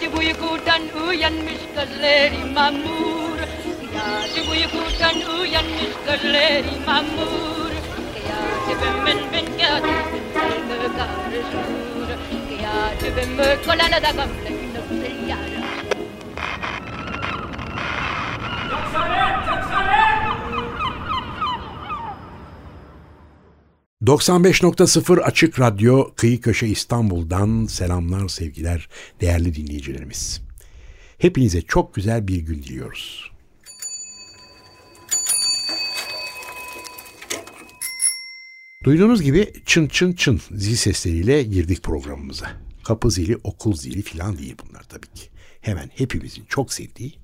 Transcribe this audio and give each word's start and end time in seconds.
Yaci 0.00 0.16
uykudan 0.16 0.82
uyan 1.08 1.34
gözleri 1.76 2.44
mamur 2.54 3.38
Yaci 3.96 4.40
uykudan 4.50 5.38
uyanmış 5.40 5.92
gözleri 6.06 6.74
mamur 6.86 7.72
Kıyacibim 8.14 9.06
ben 9.06 9.18
ben 9.32 9.46
kıyacibim 9.56 10.24
ben 10.34 10.92
karışır 10.96 12.18
Kıyacibim 12.48 13.36
kolana 13.66 14.02
da 14.02 14.10
gamle 14.10 14.50
nefsi 14.72 15.12
yarım 15.28 15.64
Yoksa 18.70 19.08
ne? 19.08 19.39
95.0 24.10 25.20
Açık 25.20 25.60
Radyo 25.60 26.14
Kıyı 26.14 26.40
Köşe 26.40 26.66
İstanbul'dan 26.66 27.66
selamlar 27.66 28.28
sevgiler 28.28 28.88
değerli 29.20 29.54
dinleyicilerimiz. 29.54 30.40
Hepinize 31.18 31.62
çok 31.62 31.94
güzel 31.94 32.28
bir 32.28 32.38
gün 32.38 32.62
diliyoruz. 32.62 33.30
Duyduğunuz 38.84 39.22
gibi 39.22 39.52
çın 39.66 39.86
çın 39.86 40.12
çın 40.12 40.40
zil 40.50 40.76
sesleriyle 40.76 41.42
girdik 41.42 41.82
programımıza. 41.82 42.52
Kapı 42.84 43.10
zili, 43.10 43.36
okul 43.44 43.74
zili 43.74 44.02
falan 44.02 44.38
değil 44.38 44.56
bunlar 44.68 44.82
tabii 44.82 45.14
ki. 45.14 45.28
Hemen 45.60 45.90
hepimizin 45.94 46.44
çok 46.48 46.72
sevdiği 46.72 47.14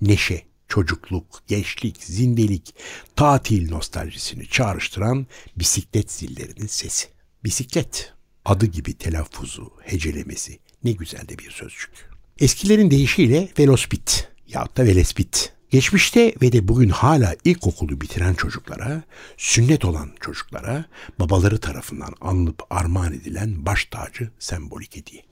neşe, 0.00 0.42
çocukluk, 0.68 1.42
gençlik, 1.46 2.04
zindelik, 2.04 2.74
tatil 3.16 3.70
nostaljisini 3.70 4.48
çağrıştıran 4.48 5.26
bisiklet 5.56 6.12
zillerinin 6.12 6.66
sesi. 6.66 7.08
Bisiklet, 7.44 8.12
adı 8.44 8.66
gibi 8.66 8.94
telaffuzu, 8.94 9.72
hecelemesi 9.80 10.58
ne 10.84 10.92
güzel 10.92 11.28
de 11.28 11.38
bir 11.38 11.50
sözcük. 11.50 11.90
Eskilerin 12.38 12.90
deyişiyle 12.90 13.48
velospit 13.58 14.28
yahut 14.48 14.76
da 14.76 14.84
velespit. 14.84 15.52
Geçmişte 15.70 16.34
ve 16.42 16.52
de 16.52 16.68
bugün 16.68 16.88
hala 16.88 17.36
ilkokulu 17.44 18.00
bitiren 18.00 18.34
çocuklara, 18.34 19.02
sünnet 19.36 19.84
olan 19.84 20.10
çocuklara 20.20 20.84
babaları 21.20 21.58
tarafından 21.58 22.14
anılıp 22.20 22.62
armağan 22.70 23.12
edilen 23.12 23.66
baş 23.66 23.84
tacı 23.84 24.30
sembolik 24.38 24.96
hediye. 24.96 25.22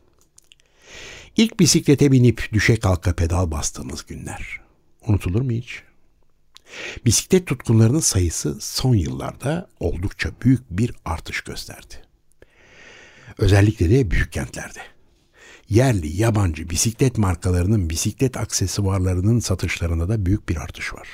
İlk 1.36 1.60
bisiklete 1.60 2.12
binip 2.12 2.48
düşe 2.52 2.76
kalka 2.76 3.16
pedal 3.16 3.50
bastığımız 3.50 4.06
günler. 4.06 4.65
Unutulur 5.06 5.40
mu 5.40 5.50
hiç? 5.50 5.82
Bisiklet 7.04 7.46
tutkunlarının 7.46 8.00
sayısı 8.00 8.60
son 8.60 8.94
yıllarda 8.94 9.68
oldukça 9.80 10.30
büyük 10.44 10.70
bir 10.70 10.92
artış 11.04 11.40
gösterdi. 11.40 11.94
Özellikle 13.38 13.90
de 13.90 14.10
büyük 14.10 14.32
kentlerde. 14.32 14.80
Yerli, 15.68 16.16
yabancı 16.16 16.70
bisiklet 16.70 17.18
markalarının 17.18 17.90
bisiklet 17.90 18.36
aksesuarlarının 18.36 19.40
satışlarında 19.40 20.08
da 20.08 20.26
büyük 20.26 20.48
bir 20.48 20.56
artış 20.56 20.94
var. 20.94 21.08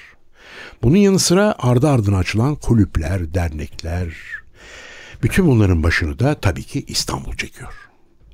Bunun 0.83 0.97
yanı 0.97 1.19
sıra 1.19 1.55
ardı 1.59 1.89
ardına 1.89 2.19
açılan 2.19 2.55
kulüpler, 2.55 3.35
dernekler, 3.35 4.17
bütün 5.23 5.47
bunların 5.47 5.83
başını 5.83 6.19
da 6.19 6.41
tabii 6.41 6.65
ki 6.65 6.85
İstanbul 6.87 7.37
çekiyor. 7.37 7.75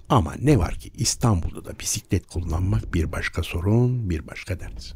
Ama 0.08 0.34
ne 0.42 0.58
var 0.58 0.74
ki 0.74 0.90
İstanbul'da 0.94 1.64
da 1.64 1.78
bisiklet 1.80 2.26
kullanmak 2.26 2.94
bir 2.94 3.12
başka 3.12 3.42
sorun, 3.42 4.10
bir 4.10 4.26
başka 4.26 4.60
dert. 4.60 4.94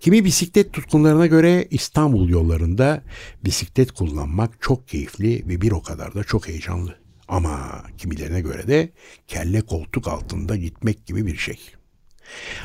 Kimi 0.00 0.24
bisiklet 0.24 0.72
tutkunlarına 0.72 1.26
göre 1.26 1.68
İstanbul 1.70 2.28
yollarında 2.28 3.02
bisiklet 3.44 3.92
kullanmak 3.92 4.62
çok 4.62 4.88
keyifli 4.88 5.48
ve 5.48 5.60
bir 5.60 5.72
o 5.72 5.82
kadar 5.82 6.14
da 6.14 6.24
çok 6.24 6.48
heyecanlı. 6.48 6.98
Ama 7.28 7.84
kimilerine 7.98 8.40
göre 8.40 8.68
de 8.68 8.92
kelle 9.28 9.60
koltuk 9.60 10.08
altında 10.08 10.56
gitmek 10.56 11.06
gibi 11.06 11.26
bir 11.26 11.36
şey. 11.36 11.58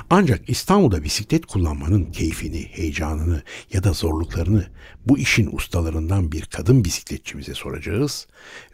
Ancak 0.09 0.49
İstanbul'da 0.49 1.03
bisiklet 1.03 1.45
kullanmanın 1.45 2.11
keyfini, 2.11 2.67
heyecanını 2.71 3.43
ya 3.73 3.83
da 3.83 3.93
zorluklarını 3.93 4.67
bu 5.05 5.17
işin 5.17 5.49
ustalarından 5.55 6.31
bir 6.31 6.45
kadın 6.45 6.83
bisikletçimize 6.83 7.53
soracağız 7.53 8.27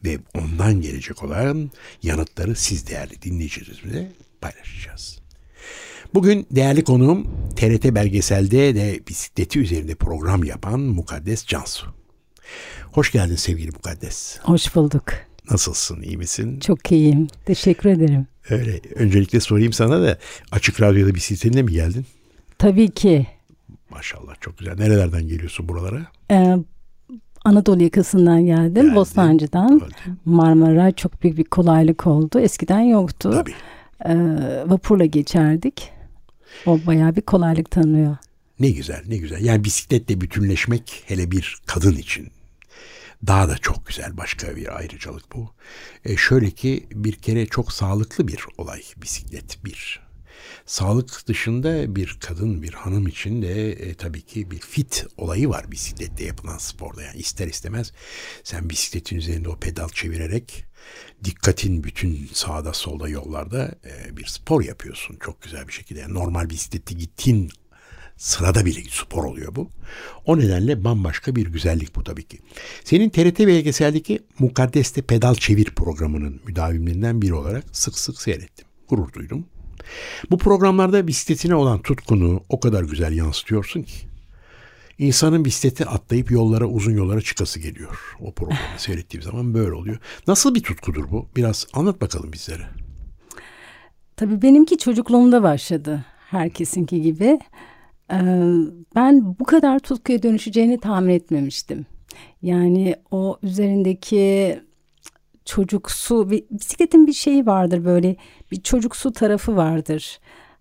ve 0.06 0.20
ondan 0.34 0.82
gelecek 0.82 1.24
olan 1.24 1.72
yanıtları 2.04 2.56
siz 2.56 2.88
değerli 2.88 3.22
dinleyicilerimizle 3.22 4.12
paylaşacağız. 4.42 5.25
Bugün 6.16 6.48
değerli 6.52 6.84
konuğum 6.84 7.28
TRT 7.56 7.96
belgeselde 7.96 8.76
de 8.76 9.00
bisikleti 9.08 9.60
üzerinde 9.60 9.96
program 9.96 10.44
yapan 10.44 10.80
Mukaddes 10.80 11.46
Cansu. 11.46 11.88
Hoş 12.92 13.12
geldin 13.12 13.36
sevgili 13.36 13.72
Mukaddes. 13.72 14.40
Hoş 14.44 14.76
bulduk. 14.76 15.04
Nasılsın, 15.52 16.02
iyi 16.02 16.18
misin? 16.18 16.60
Çok 16.60 16.92
iyiyim. 16.92 17.28
Teşekkür 17.46 17.90
ederim. 17.90 18.28
Öyle. 18.50 18.82
Öncelikle 18.96 19.40
sorayım 19.40 19.74
sana 19.74 20.02
da 20.02 20.18
Açık 20.52 20.82
Radyo'da 20.82 21.16
bisikletinle 21.16 21.62
mi 21.62 21.72
geldin? 21.72 22.06
Tabii 22.58 22.92
ki. 22.92 23.28
Maşallah 23.90 24.36
çok 24.42 24.58
güzel. 24.58 24.76
Nerelerden 24.78 25.28
geliyorsun 25.28 25.70
buralara? 25.70 26.02
Ee, 26.32 26.56
Anadolu 27.46 27.84
yakasından 27.84 28.46
geldim. 28.46 28.74
Geldin. 28.74 28.96
Bostancı'dan. 28.96 29.74
Öyle. 29.74 29.96
Marmara 30.26 30.92
çok 30.92 31.24
büyük 31.24 31.38
bir 31.38 31.44
kolaylık 31.44 32.08
oldu. 32.08 32.40
Eskiden 32.40 32.82
yoktu. 32.82 33.32
Tabii. 33.34 33.54
Ee, 34.06 34.16
vapurla 34.66 35.06
geçerdik. 35.06 35.95
O 36.66 36.80
bayağı 36.86 37.16
bir 37.16 37.22
kolaylık 37.22 37.72
tanıyor. 37.72 38.18
Ne 38.60 38.70
güzel 38.70 39.04
ne 39.08 39.18
güzel. 39.18 39.46
Yani 39.46 39.64
bisikletle 39.64 40.22
bütünleşmek 40.22 41.04
hele 41.06 41.32
bir 41.32 41.58
kadın 41.66 41.96
için 41.96 42.32
daha 43.28 43.50
da 43.50 43.58
çok 43.58 43.88
güzel 43.88 44.18
başka 44.18 44.56
bir 44.56 44.78
ayrıcalık 44.78 45.36
bu. 45.36 45.52
E 46.06 46.18
şöyle 46.18 46.52
ki 46.52 46.88
bir 46.92 47.14
kere 47.14 47.46
çok 47.46 47.74
sağlıklı 47.74 48.28
bir 48.28 48.46
olay 48.58 48.82
bisiklet 48.98 49.66
bir. 49.66 50.05
Sağlık 50.66 51.28
dışında 51.28 51.96
bir 51.96 52.18
kadın 52.22 52.64
bir 52.64 52.74
hanım 52.74 53.08
için 53.08 53.42
de 53.42 53.72
e, 53.72 53.94
tabii 53.94 54.22
ki 54.22 54.52
bir 54.52 54.60
fit 54.60 55.06
olayı 55.18 55.50
var 55.50 55.72
bisiklette 55.72 56.24
yapılan 56.24 56.58
sporda. 56.58 57.04
Yani 57.04 57.20
ister 57.20 57.48
istemez 57.48 57.92
sen 58.44 58.70
bisikletin 58.70 59.18
üzerinde 59.18 59.50
o 59.50 59.60
pedal 59.60 59.90
çevirerek 59.90 60.66
dikkatin 61.24 61.84
bütün 61.84 62.30
sağda 62.34 62.74
solda 62.74 63.10
yollarda 63.10 63.76
e, 63.86 64.18
bir 64.18 64.26
spor 64.26 64.64
yapıyorsun 64.64 65.18
çok 65.26 65.42
güzel 65.42 65.68
bir 65.68 65.74
şekilde. 65.74 66.00
Yani 66.00 66.14
normal 66.14 66.50
bisiklette 66.50 66.96
gittiğin 66.96 67.52
sırada 68.18 68.66
bile 68.66 68.84
spor 68.90 69.24
oluyor 69.24 69.56
bu. 69.56 69.70
O 70.26 70.40
nedenle 70.40 70.84
bambaşka 70.84 71.36
bir 71.36 71.48
güzellik 71.48 71.96
bu 71.96 72.04
tabii 72.04 72.24
ki. 72.24 72.40
Senin 72.84 73.10
TRT 73.10 73.40
belgeseldeki 73.40 74.20
Mukaddes'te 74.40 75.02
Pedal 75.02 75.36
Çevir 75.36 75.66
programının 75.66 76.42
müdavimlerinden 76.46 77.22
biri 77.22 77.34
olarak 77.34 77.64
sık 77.72 77.98
sık 77.98 78.22
seyrettim. 78.22 78.68
Gurur 78.90 79.14
duydum. 79.14 79.46
Bu 80.32 80.38
programlarda 80.38 81.08
bisikletine 81.08 81.56
olan 81.56 81.82
tutkunu 81.82 82.42
o 82.50 82.60
kadar 82.60 82.84
güzel 82.84 83.14
yansıtıyorsun 83.18 83.82
ki. 83.84 83.96
İnsanın 84.98 85.46
bisikleti 85.46 85.86
atlayıp 85.86 86.32
yollara 86.32 86.66
uzun 86.66 86.92
yollara 86.92 87.22
çıkası 87.22 87.60
geliyor. 87.60 88.16
O 88.22 88.32
programı 88.32 88.60
seyrettiğim 88.78 89.24
zaman 89.24 89.54
böyle 89.54 89.74
oluyor. 89.74 89.98
Nasıl 90.28 90.56
bir 90.56 90.64
tutkudur 90.64 91.12
bu? 91.12 91.28
Biraz 91.36 91.68
anlat 91.74 92.02
bakalım 92.02 92.34
bizlere. 92.34 92.64
Tabii 94.16 94.42
benimki 94.42 94.78
çocukluğumda 94.78 95.44
başladı. 95.44 96.06
Herkesinki 96.30 97.02
gibi. 97.02 97.40
Ben 98.96 99.40
bu 99.40 99.46
kadar 99.46 99.80
tutkuya 99.80 100.24
dönüşeceğini 100.24 100.80
tahmin 100.80 101.10
etmemiştim. 101.14 101.86
Yani 102.42 102.96
o 103.12 103.38
üzerindeki 103.44 104.60
çocuksu 105.46 106.30
bisikletin 106.30 107.08
bir 107.08 107.14
şeyi 107.14 107.46
vardır 107.46 107.86
böyle 107.86 108.16
bir 108.52 108.62
çocuksu 108.62 109.14
tarafı 109.14 109.56
vardır. 109.56 110.20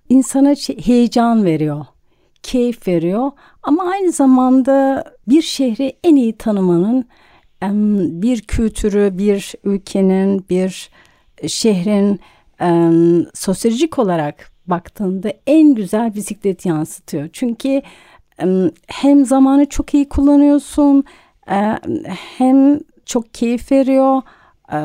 İnsana 0.08 0.54
heyecan 0.84 1.44
veriyor, 1.44 1.86
keyif 2.42 2.88
veriyor 2.88 3.30
ama 3.62 3.84
aynı 3.90 4.12
zamanda 4.12 5.04
bir 5.28 5.42
şehri 5.42 5.96
en 6.04 6.16
iyi 6.16 6.36
tanımanın 6.36 7.04
bir 8.22 8.40
kültürü, 8.42 9.18
bir 9.18 9.54
ülkenin, 9.64 10.44
bir 10.50 10.90
şehrin 11.46 12.20
sosyolojik 13.34 13.98
olarak 13.98 14.52
baktığında 14.66 15.32
en 15.46 15.74
güzel 15.74 16.14
bisiklet 16.14 16.66
yansıtıyor. 16.66 17.28
Çünkü 17.32 17.82
hem 18.86 19.24
zamanı 19.24 19.66
çok 19.66 19.94
iyi 19.94 20.08
kullanıyorsun 20.08 21.04
hem 22.38 22.80
çok 23.06 23.34
keyif 23.34 23.72
veriyor 23.72 24.22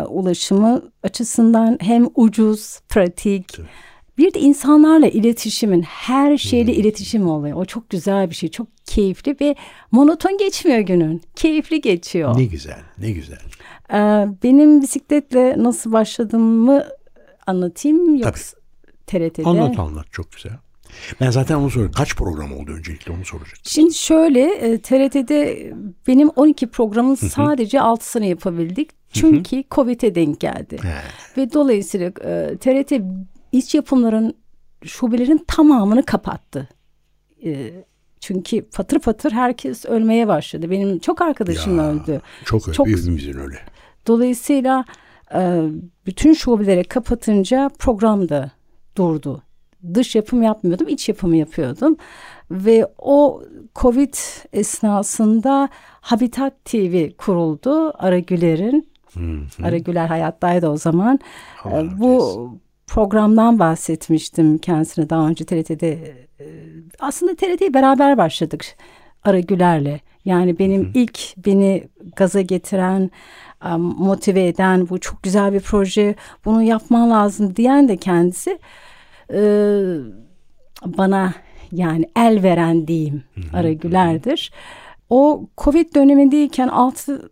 ulaşımı 0.10 0.82
açısından 1.04 1.78
hem 1.82 2.08
ucuz, 2.16 2.80
pratik. 2.90 3.58
bir 4.18 4.34
de 4.34 4.40
insanlarla 4.40 5.08
iletişimin 5.08 5.82
her 5.82 6.38
şeyle 6.38 6.74
iletişim 6.74 7.28
oluyor. 7.28 7.58
O 7.58 7.66
çok 7.66 7.90
güzel 7.90 8.30
bir 8.30 8.36
şey. 8.36 8.50
Çok 8.50 8.68
keyifli 8.86 9.36
ve 9.42 9.56
monoton 9.92 10.38
geçmiyor 10.38 10.80
günün. 10.80 11.22
Keyifli 11.36 11.82
geçiyor. 11.82 12.38
Ne 12.38 12.46
güzel, 12.46 12.80
ne 12.98 13.12
güzel. 13.12 13.40
Ee, 13.94 14.28
benim 14.44 14.82
bisikletle 14.82 15.56
nasıl 15.58 15.92
başladığımı 15.92 16.84
anlatayım 17.48 18.16
yoksa 18.16 18.58
TRT'de. 19.08 19.44
Anlat 19.44 19.80
anlat 19.80 20.06
çok 20.12 20.32
güzel. 20.32 20.52
Ben 21.22 21.32
zaten 21.32 21.56
onu 21.56 21.70
soruyorum. 21.70 21.96
Kaç 21.96 22.16
program 22.16 22.54
oldu 22.54 22.72
öncelikle 22.72 23.12
onu 23.14 23.26
soracaktım. 23.26 23.62
Şimdi 23.64 23.94
şöyle 23.94 24.42
e, 24.54 24.82
TRT'de 24.82 25.74
benim 26.08 26.30
12 26.30 26.68
programın 26.68 27.16
sadece 27.16 27.78
6'sını 27.78 28.26
yapabildik. 28.26 28.99
Çünkü 29.10 29.64
Covid'e 29.72 30.16
denk 30.16 30.40
geldi. 30.40 30.78
He. 30.84 31.02
Ve 31.38 31.54
dolayısıyla 31.54 32.08
e, 32.08 32.58
TRT 32.58 33.02
iç 33.52 33.76
yapımların 33.76 34.34
şubelerin 34.84 35.46
tamamını 35.48 36.04
kapattı. 36.06 36.70
E, 37.46 37.72
çünkü 38.20 38.62
patır 38.62 39.00
patır 39.00 39.32
herkes 39.32 39.86
ölmeye 39.86 40.28
başladı. 40.28 40.72
Benim 40.72 41.00
çok 41.00 41.22
arkadaşım 41.22 41.78
Ya, 41.78 41.92
öldü. 41.92 42.22
Çok 42.46 42.68
öyle. 42.68 42.76
Çok- 42.76 42.88
Hepimizin 42.88 43.40
öyle. 43.40 43.58
Dolayısıyla 44.08 44.86
e, 45.34 45.62
bütün 46.06 46.34
şubeleri 46.34 46.84
kapatınca 46.84 47.70
program 47.80 48.30
da 48.30 48.52
durdu. 48.98 49.44
Dış 49.94 50.16
yapım 50.16 50.42
yapmıyordum, 50.44 50.88
iç 50.88 51.10
yapımı 51.10 51.36
yapıyordum. 51.36 51.98
Ve 52.52 52.88
o 52.98 53.44
Covid 53.76 54.14
esnasında 54.54 55.70
Habitat 56.02 56.66
TV 56.66 57.10
kuruldu. 57.18 57.94
Aragüler'in. 59.16 59.64
Aragüler 59.64 60.08
hayattaydı 60.08 60.68
o 60.70 60.78
zaman. 60.78 61.20
Allah 61.64 61.74
E, 61.74 61.76
rahmet 61.78 62.00
bu 62.00 62.58
programdan 62.88 63.60
bahsetmiştim 63.60 64.58
kendisine 64.58 65.10
daha 65.10 65.28
önce 65.28 65.46
TRT'de. 65.46 65.92
e, 66.40 66.46
Aslında 67.00 67.36
TRT'ye 67.36 67.74
beraber 67.74 68.18
başladık 68.18 68.66
Aragüler'le. 69.24 70.00
Yani 70.26 70.60
benim 70.60 70.92
ilk 70.94 71.20
beni 71.46 71.84
gaza 72.16 72.42
getiren, 72.42 73.12
e, 73.66 73.70
motive 73.78 74.48
eden 74.48 74.90
bu 74.90 75.00
çok 75.00 75.24
güzel 75.24 75.54
bir 75.54 75.60
proje, 75.60 76.16
bunu 76.46 76.64
yapman 76.64 77.10
lazım 77.10 77.56
diyen 77.56 77.88
de 77.88 77.98
kendisi. 77.98 78.60
E, 79.34 79.40
bana 80.86 81.34
yani 81.72 82.06
el 82.16 82.44
veren 82.44 82.88
diyeyim 82.88 83.24
Aragüler'dir. 83.54 84.52
O 85.10 85.46
Covid 85.58 85.96
dönemindeyken 85.96 86.68
altı 86.68 87.32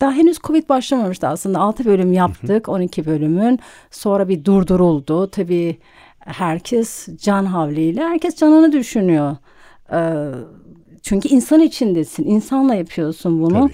daha 0.00 0.12
henüz 0.12 0.38
Covid 0.38 0.68
başlamamıştı 0.68 1.28
aslında. 1.28 1.58
6 1.58 1.84
bölüm 1.84 2.12
yaptık. 2.12 2.68
12 2.68 3.06
bölümün. 3.06 3.58
Sonra 3.90 4.28
bir 4.28 4.44
durduruldu. 4.44 5.30
Tabii 5.30 5.78
herkes 6.18 7.08
can 7.22 7.44
havliyle. 7.44 8.02
Herkes 8.02 8.36
canını 8.36 8.72
düşünüyor. 8.72 9.36
Ee, 9.92 10.30
çünkü 11.02 11.28
insan 11.28 11.60
içindesin. 11.60 12.24
insanla 12.24 12.74
yapıyorsun 12.74 13.42
bunu. 13.42 13.70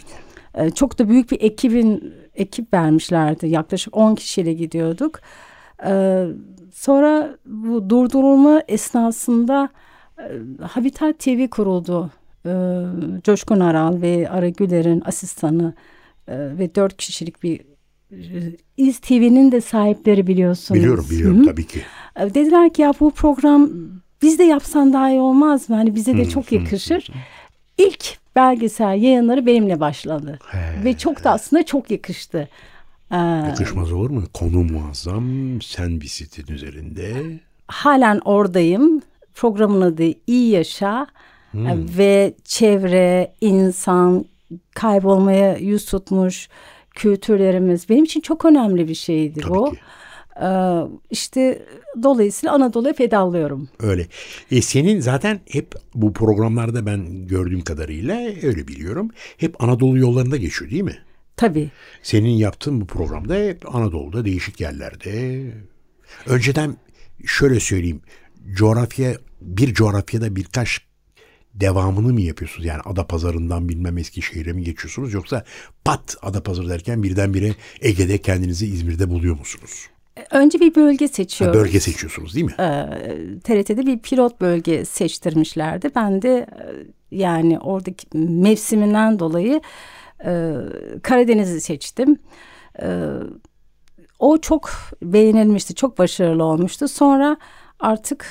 Ee, 0.55 0.71
çok 0.71 0.99
da 0.99 1.09
büyük 1.09 1.31
bir 1.31 1.41
ekibin 1.41 2.15
ekip 2.35 2.75
vermişlerdi. 2.75 3.47
Yaklaşık 3.47 3.97
10 3.97 4.15
kişiyle 4.15 4.53
gidiyorduk. 4.53 5.21
Ee, 5.87 6.27
sonra 6.73 7.37
bu 7.47 7.91
durdurulma 7.91 8.63
esnasında 8.69 9.69
e, 10.19 10.23
Habitat 10.63 11.19
TV 11.19 11.49
kuruldu. 11.49 12.11
Ee, 12.47 12.83
Coşkun 13.25 13.61
Aral 13.61 14.01
ve 14.03 14.31
Ara 14.31 14.49
Güler'in 14.49 15.03
asistanı 15.07 15.75
ve 16.29 16.75
dört 16.75 16.97
kişilik 16.97 17.43
bir 17.43 17.61
e, 18.13 18.57
İz 18.77 18.99
TV'nin 18.99 19.53
de 19.53 19.61
sahipleri 19.61 20.27
biliyorsunuz. 20.27 20.81
Biliyorum 20.81 21.07
biliyorum 21.11 21.39
Hı 21.39 21.43
hı. 21.43 21.47
tabii 21.47 21.67
ki. 21.67 21.81
E, 22.17 22.35
Dediler 22.35 22.73
ki 22.73 22.83
ya 22.83 22.95
bu 23.01 23.11
program 23.11 23.71
biz 24.23 24.39
de 24.39 24.45
yapsan 24.45 24.93
daha 24.93 25.11
iyi 25.11 25.21
olmaz 25.21 25.69
mı? 25.71 25.77
Hani 25.77 25.95
bize 25.95 26.17
de 26.17 26.29
çok 26.29 26.53
yakışır. 26.53 27.09
İlk 27.79 28.19
belgesel 28.37 29.03
yayınları 29.03 29.47
benimle 29.47 29.81
başladı. 29.81 30.39
He. 30.47 30.85
Ve 30.85 30.99
çok 30.99 31.25
da 31.25 31.31
aslında 31.31 31.63
çok 31.63 31.91
yakıştı. 31.91 32.49
Ee, 33.13 33.17
Yakışmaz 33.17 33.93
olur 33.93 34.11
mu? 34.11 34.23
Konu 34.35 34.63
muazzam. 34.65 35.25
Sen 35.63 36.01
bisikletin 36.01 36.55
üzerinde. 36.55 37.13
halen 37.69 38.21
oradayım. 38.25 39.03
Programın 39.35 39.81
adı 39.81 40.03
İyi 40.27 40.51
Yaşa 40.51 41.07
E, 41.55 41.75
ve 41.99 42.35
çevre, 42.45 43.33
insan, 43.41 44.25
kaybolmaya 44.75 45.57
yüz 45.57 45.85
tutmuş 45.85 46.49
kültürlerimiz 46.95 47.89
benim 47.89 48.05
için 48.05 48.21
çok 48.21 48.45
önemli 48.45 48.89
bir 48.89 48.95
şeydi 48.95 49.41
Tabii 49.41 49.55
bu. 49.55 49.71
ki. 49.71 49.79
Ee, 50.43 50.81
işte 51.11 51.67
dolayısıyla 52.03 52.55
Anadolu'ya 52.55 52.95
fedalıyorum. 52.95 53.69
Öyle. 53.81 54.07
E 54.51 54.63
senin 54.63 55.01
zaten 55.01 55.41
hep 55.51 55.75
bu 55.95 56.13
programlarda 56.13 56.87
ben 56.87 57.27
gördüğüm 57.27 57.61
kadarıyla 57.61 58.17
öyle 58.43 58.69
biliyorum. 58.69 59.11
Hep 59.37 59.63
Anadolu 59.63 59.99
yollarında 59.99 60.37
geçiyor 60.37 60.71
değil 60.71 60.83
mi? 60.83 60.99
Tabii. 61.37 61.71
Senin 62.03 62.31
yaptığın 62.31 62.81
bu 62.81 62.87
programda 62.87 63.35
hep 63.35 63.75
Anadolu'da 63.75 64.25
değişik 64.25 64.61
yerlerde. 64.61 65.43
Önceden 66.27 66.77
şöyle 67.27 67.61
söyleyeyim. 67.61 68.01
Coğrafya 68.55 69.15
bir 69.41 69.75
coğrafyada 69.75 70.37
birkaç 70.37 70.81
devamını 71.55 72.13
mı 72.13 72.21
yapıyorsunuz? 72.21 72.67
Yani 72.67 72.81
Adapazarı'ndan 72.85 73.69
bilmem 73.69 73.99
Eskişehir'e 73.99 74.53
mi 74.53 74.65
geçiyorsunuz? 74.65 75.13
Yoksa 75.13 75.45
pat 75.85 76.17
Adapazarı 76.23 76.69
derken 76.69 77.03
birdenbire 77.03 77.55
Ege'de 77.81 78.19
kendinizi 78.19 78.67
İzmir'de 78.67 79.11
buluyor 79.11 79.39
musunuz? 79.39 79.87
Önce 80.31 80.61
bir 80.61 80.75
bölge 80.75 81.05
Ha, 81.07 81.13
seçiyoruz. 81.13 81.61
bölge 81.61 81.81
seçiyorsunuz 81.81 82.35
değil 82.35 82.47
mi? 82.47 82.55
Ee, 82.59 82.87
TRT'de 83.45 83.87
bir 83.87 83.99
pilot 83.99 84.41
bölge 84.41 84.85
seçtirmişlerdi. 84.85 85.91
Ben 85.95 86.23
de 86.23 86.39
e, 86.39 87.17
yani 87.17 87.59
oradaki 87.59 88.19
mevsiminden 88.19 89.19
dolayı 89.19 89.61
e, 90.25 90.53
Karadeniz'i 91.03 91.61
seçtim. 91.61 92.17
E, 92.83 93.09
o 94.19 94.39
çok 94.39 94.71
beğenilmişti, 95.03 95.75
çok 95.75 95.99
başarılı 95.99 96.45
olmuştu. 96.45 96.89
Sonra 96.89 97.37
artık 97.81 98.27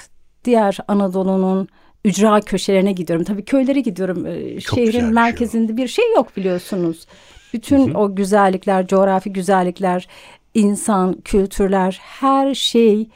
diğer 0.46 0.78
Anadolu'nun 0.88 1.68
ücra 2.06 2.42
köşelerine 2.42 2.92
gidiyorum. 2.92 3.26
Tabii 3.26 3.46
köylere 3.46 3.80
gidiyorum. 3.82 4.26
E, 4.26 4.60
Çok 4.60 4.78
güzel 4.78 4.88
bir 4.88 4.92
şey 4.92 5.02
Şehrin 5.02 5.14
merkezinde 5.14 5.78
bir 5.78 5.88
şey 5.88 6.06
yok 6.16 6.38
biliyorsunuz. 6.38 7.08
Bütün 7.54 7.94
o 7.94 8.16
güzellikler, 8.16 8.88
coğrafi 8.88 9.34
güzellikler, 9.34 10.08
insan, 10.54 11.22
kültürler, 11.22 12.00
her 12.02 12.56
şey 12.56 13.10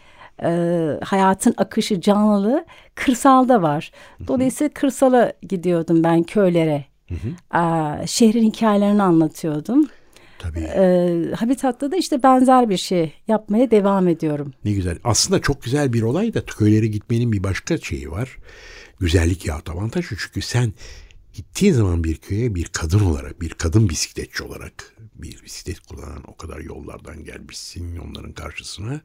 e, 0.44 0.50
hayatın 1.04 1.54
akışı, 1.58 2.02
canlılığı 2.02 2.66
kırsalda 2.96 3.62
var. 3.62 3.92
Dolayısıyla 4.28 4.74
kırsala 4.74 5.34
gidiyordum 5.50 6.04
ben 6.04 6.24
köylere. 6.24 6.86
Aa, 7.52 8.08
şehrin 8.08 8.44
hikayelerini 8.52 9.04
anlatıyordum. 9.04 9.88
Tabii. 10.40 10.60
E, 10.60 11.14
Habitat'ta 11.36 11.92
da 11.92 11.96
işte 11.98 12.24
benzer 12.24 12.70
bir 12.70 12.78
şey 12.78 13.14
yapmaya 13.28 13.72
devam 13.72 14.08
ediyorum. 14.08 14.54
Ne 14.66 14.72
güzel. 14.72 14.98
Aslında 15.04 15.42
çok 15.42 15.64
güzel 15.64 15.94
bir 15.94 16.02
olay 16.02 16.34
da 16.34 16.46
köylere 16.46 16.88
gitmenin 16.88 17.32
bir 17.32 17.44
başka 17.44 17.78
şeyi 17.78 18.12
var. 18.12 18.38
Güzellik 19.00 19.46
yahut 19.46 19.70
avantajı. 19.70 20.16
Çünkü 20.20 20.42
sen 20.42 20.74
gittiğin 21.34 21.74
zaman 21.74 22.04
bir 22.04 22.16
köye 22.18 22.56
bir 22.56 22.66
kadın 22.66 23.00
olarak, 23.00 23.42
bir 23.42 23.50
kadın 23.50 23.90
bisikletçi 23.90 24.44
olarak 24.44 24.94
bir 25.16 25.44
bisiklet 25.44 25.80
kullanan 25.80 26.24
o 26.28 26.38
kadar 26.38 26.60
yollardan 26.60 27.24
gelmişsin 27.24 27.98
onların 27.98 28.34
karşısına. 28.34 29.02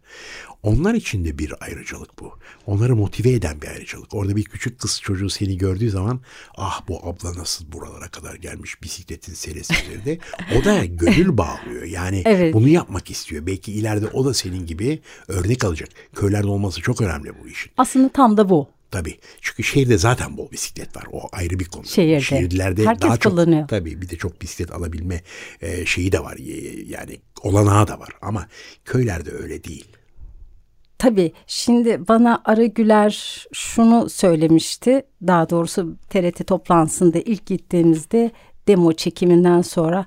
Onlar 0.62 0.94
için 0.94 1.24
de 1.24 1.38
bir 1.38 1.54
ayrıcalık 1.60 2.18
bu. 2.20 2.38
Onları 2.66 2.96
motive 2.96 3.30
eden 3.32 3.62
bir 3.62 3.68
ayrıcalık. 3.68 4.14
Orada 4.14 4.36
bir 4.36 4.44
küçük 4.44 4.78
kız 4.78 5.00
çocuğu 5.00 5.30
seni 5.30 5.58
gördüğü 5.58 5.90
zaman 5.90 6.20
ah 6.56 6.88
bu 6.88 7.06
abla 7.08 7.38
nasıl 7.38 7.72
buralara 7.72 8.08
kadar 8.08 8.34
gelmiş 8.34 8.82
bisikletin 8.82 9.34
selesi 9.34 9.74
üzerinde. 9.74 10.18
O 10.60 10.64
da 10.64 10.84
gönül 10.84 11.36
bağlıyor. 11.36 11.82
Yani 11.82 12.22
Evet. 12.32 12.54
bunu 12.54 12.68
yapmak 12.68 13.10
istiyor. 13.10 13.46
Belki 13.46 13.72
ileride 13.72 14.06
o 14.06 14.24
da 14.24 14.34
senin 14.34 14.66
gibi 14.66 15.02
örnek 15.28 15.64
alacak. 15.64 15.88
Köylerde 16.14 16.46
olması 16.46 16.80
çok 16.80 17.00
önemli 17.00 17.32
bu 17.42 17.48
işin. 17.48 17.72
Aslında 17.76 18.08
tam 18.08 18.36
da 18.36 18.48
bu. 18.48 18.68
Tabii. 18.92 19.18
Çünkü 19.40 19.62
şehirde 19.62 19.98
zaten 19.98 20.36
bol 20.36 20.50
bisiklet 20.50 20.96
var. 20.96 21.04
O 21.12 21.28
ayrı 21.32 21.58
bir 21.58 21.64
konu. 21.64 21.84
Şehirde. 21.84 22.20
Şehirlerde 22.20 22.86
Herkes 22.86 23.02
daha 23.08 23.16
çok 23.16 23.32
kullanıyor. 23.32 23.68
tabii 23.68 24.02
bir 24.02 24.08
de 24.08 24.16
çok 24.16 24.42
bisiklet 24.42 24.72
alabilme 24.72 25.22
e, 25.60 25.86
şeyi 25.86 26.12
de 26.12 26.20
var. 26.20 26.36
Yani 26.86 27.20
olanağı 27.42 27.88
da 27.88 28.00
var. 28.00 28.08
Ama 28.22 28.48
köylerde 28.84 29.30
öyle 29.30 29.64
değil. 29.64 29.86
Tabii 30.98 31.32
şimdi 31.46 32.08
bana 32.08 32.42
Arı 32.44 32.64
Güler 32.66 33.44
şunu 33.52 34.10
söylemişti. 34.10 35.02
Daha 35.26 35.50
doğrusu 35.50 35.96
TRT 36.10 36.46
toplantısında 36.46 37.18
ilk 37.18 37.46
gittiğimizde 37.46 38.30
demo 38.68 38.92
çekiminden 38.92 39.62
sonra 39.62 40.06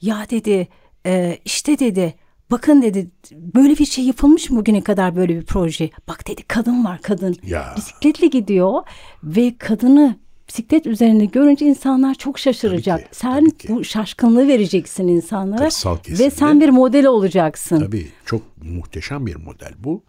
ya 0.00 0.26
dedi 0.30 0.68
e, 1.06 1.38
işte 1.44 1.78
dedi 1.78 2.14
bakın 2.52 2.82
dedi 2.82 3.10
böyle 3.32 3.78
bir 3.78 3.84
şey 3.86 4.04
yapılmış 4.04 4.50
mı 4.50 4.58
bugüne 4.58 4.80
kadar 4.80 5.16
böyle 5.16 5.36
bir 5.40 5.44
proje. 5.46 5.90
Bak 6.08 6.28
dedi 6.28 6.42
kadın 6.48 6.84
var 6.84 6.98
kadın 7.02 7.36
Ya. 7.46 7.74
bisikletle 7.76 8.26
gidiyor 8.26 8.82
ve 9.24 9.54
kadını 9.58 10.16
bisiklet 10.52 10.86
üzerinde 10.86 11.24
görünce 11.24 11.66
insanlar 11.66 12.14
çok 12.14 12.38
şaşıracak. 12.38 12.98
Tabii 12.98 13.10
ki, 13.10 13.16
sen 13.16 13.40
tabii 13.40 13.56
ki. 13.58 13.68
bu 13.68 13.84
şaşkınlığı 13.84 14.48
vereceksin 14.48 15.08
insanlara 15.08 15.64
ve 16.08 16.30
sen 16.30 16.60
bir 16.60 16.68
model 16.68 17.06
olacaksın. 17.06 17.80
Tabii 17.80 18.08
çok 18.26 18.42
muhteşem 18.62 19.26
bir 19.26 19.36
model 19.36 19.72
bu. 19.78 20.02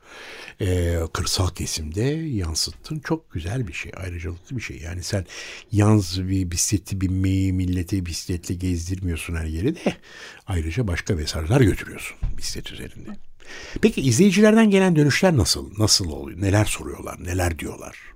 Ee, 0.62 0.96
kırsal 1.14 1.50
kesimde 1.50 2.02
yansıttın 2.02 3.00
çok 3.00 3.32
güzel 3.32 3.68
bir 3.68 3.74
şey, 3.74 3.92
ayrıcalıklı 3.98 4.58
bir 4.58 4.62
şey. 4.62 4.78
Yani 4.78 5.04
sen 5.04 5.26
yalnız 5.72 6.28
bir 6.28 6.52
bisikleti 6.52 7.02
binmeyi, 7.02 7.54
millete 7.54 8.06
bisikletle 8.06 8.56
gezdirmiyorsun 8.56 9.36
her 9.36 9.46
yere 9.46 9.76
de 9.76 9.94
ayrıca 10.48 10.88
başka 10.88 11.16
mesajlar 11.16 11.62
götürüyorsun 11.62 12.18
bisiklet 12.38 12.72
üzerinde. 12.72 13.10
Peki 13.82 14.02
izleyicilerden 14.02 14.70
gelen 14.70 14.96
dönüşler 14.96 15.38
nasıl? 15.38 15.72
Nasıl 15.78 16.10
oluyor? 16.10 16.42
Neler 16.42 16.66
soruyorlar? 16.66 17.24
Neler 17.24 17.60
diyorlar? 17.60 18.13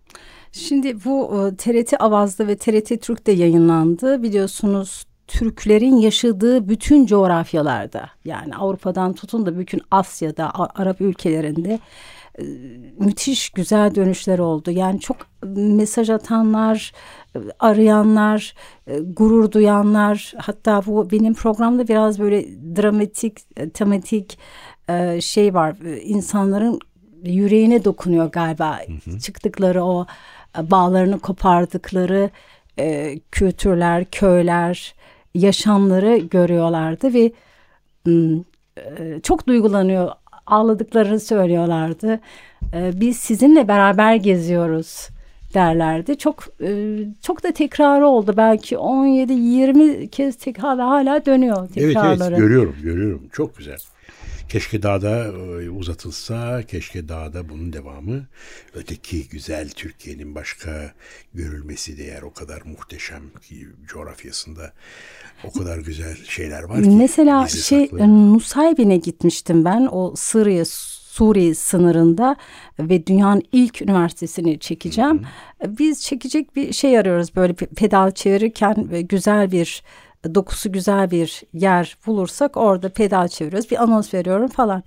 Şimdi 0.52 1.04
bu 1.06 1.48
e, 1.48 1.56
TRT 1.56 1.94
Avaz'da 2.00 2.48
ve 2.48 2.58
TRT 2.58 3.02
Türk'te 3.02 3.32
yayınlandı. 3.32 4.24
Biliyorsunuz 4.24 5.06
Türklerin 5.28 5.96
yaşadığı 5.96 6.70
bütün 6.70 7.06
coğrafyalarda 7.06 8.10
yani 8.26 8.56
Avrupa'dan 8.56 9.14
tutun 9.14 9.46
da 9.46 9.60
bütün 9.60 9.82
Asya'da, 9.92 10.52
Arap 10.54 11.02
ülkelerinde 11.02 11.80
e, 12.40 12.44
müthiş 13.00 13.50
güzel 13.50 13.96
dönüşler 13.96 14.40
oldu. 14.40 14.72
Yani 14.72 15.00
çok 15.00 15.18
mesaj 15.56 16.10
atanlar, 16.10 16.92
e, 17.36 17.40
arayanlar, 17.60 18.56
e, 18.88 19.00
gurur 19.00 19.52
duyanlar 19.52 20.34
hatta 20.38 20.82
bu 20.86 21.12
benim 21.12 21.34
programda 21.34 21.88
biraz 21.88 22.20
böyle 22.20 22.46
dramatik, 22.76 23.38
e, 23.58 23.70
tematik 23.70 24.38
e, 24.90 25.22
şey 25.22 25.54
var. 25.54 25.76
E, 25.86 26.02
insanların 26.02 26.80
yüreğine 27.24 27.86
dokunuyor 27.86 28.32
galiba 28.32 28.80
çıktıkları 29.22 29.84
o 29.84 30.02
e, 30.02 30.06
bağlarını 30.62 31.20
kopardıkları 31.20 32.30
e, 32.80 33.20
kültürler, 33.32 34.06
köyler, 34.06 34.94
yaşamları 35.36 36.18
görüyorlardı 36.18 37.14
ve 37.14 37.32
e, 38.78 39.22
çok 39.24 39.48
duygulanıyor 39.48 40.12
ağladıklarını 40.46 41.20
söylüyorlardı. 41.20 42.20
E, 42.74 42.92
biz 42.96 43.18
sizinle 43.18 43.68
beraber 43.68 44.16
geziyoruz 44.16 45.08
derlerdi. 45.54 46.18
Çok 46.18 46.44
e, 46.62 46.98
çok 47.22 47.44
da 47.44 47.52
tekrarı 47.52 48.08
oldu. 48.08 48.34
Belki 48.38 48.76
17-20 48.76 50.08
kez 50.08 50.36
tek 50.36 50.64
hala 50.64 50.90
hala 50.90 51.26
dönüyor 51.26 51.58
Evet 51.58 51.74
tekrarları. 51.74 52.30
evet 52.30 52.38
görüyorum 52.38 52.76
görüyorum 52.84 53.30
çok 53.32 53.58
güzel. 53.58 53.78
Keşke 54.50 54.84
daha 54.84 55.02
da 55.02 55.26
e, 55.26 55.70
uzatılsa, 55.70 56.64
keşke 56.64 57.08
daha 57.10 57.34
da 57.34 57.50
bunun 57.50 57.74
devamı. 57.74 58.26
Öteki 58.74 59.30
güzel 59.30 59.70
Türkiye'nin 59.70 60.36
başka 60.36 60.94
görülmesi 61.34 61.98
değer 61.98 62.22
o 62.22 62.34
kadar 62.34 62.62
muhteşem 62.66 63.24
ki 63.42 63.68
coğrafyasında 63.88 64.74
o 65.44 65.52
kadar 65.52 65.78
güzel 65.78 66.16
şeyler 66.30 66.64
var 66.64 66.84
ki. 66.84 66.90
Mesela 66.90 67.48
şey 67.48 67.88
saklı. 67.88 68.34
Nusaybin'e 68.34 68.98
gitmiştim 68.98 69.66
ben 69.66 69.88
o 69.92 70.14
Suriye 70.16 70.66
Suriye 70.66 71.56
sınırında 71.56 72.36
ve 72.80 73.08
dünyanın 73.08 73.44
ilk 73.52 73.82
üniversitesini 73.82 74.60
çekeceğim. 74.60 75.22
Biz 75.68 76.02
çekecek 76.02 76.56
bir 76.56 76.74
şey 76.74 77.00
arıyoruz 77.00 77.36
böyle 77.36 77.54
pe- 77.54 77.76
pedal 77.76 78.12
çevirirken 78.12 78.92
ve 78.92 79.02
güzel 79.02 79.52
bir 79.52 79.84
dokusu 80.36 80.72
güzel 80.72 81.12
bir 81.12 81.44
yer 81.54 81.98
bulursak 82.08 82.58
orada 82.58 82.90
pedal 82.90 83.28
çeviriyoruz. 83.28 83.72
Bir 83.72 83.84
anons 83.84 84.14
veriyorum 84.14 84.48
falan. 84.48 84.84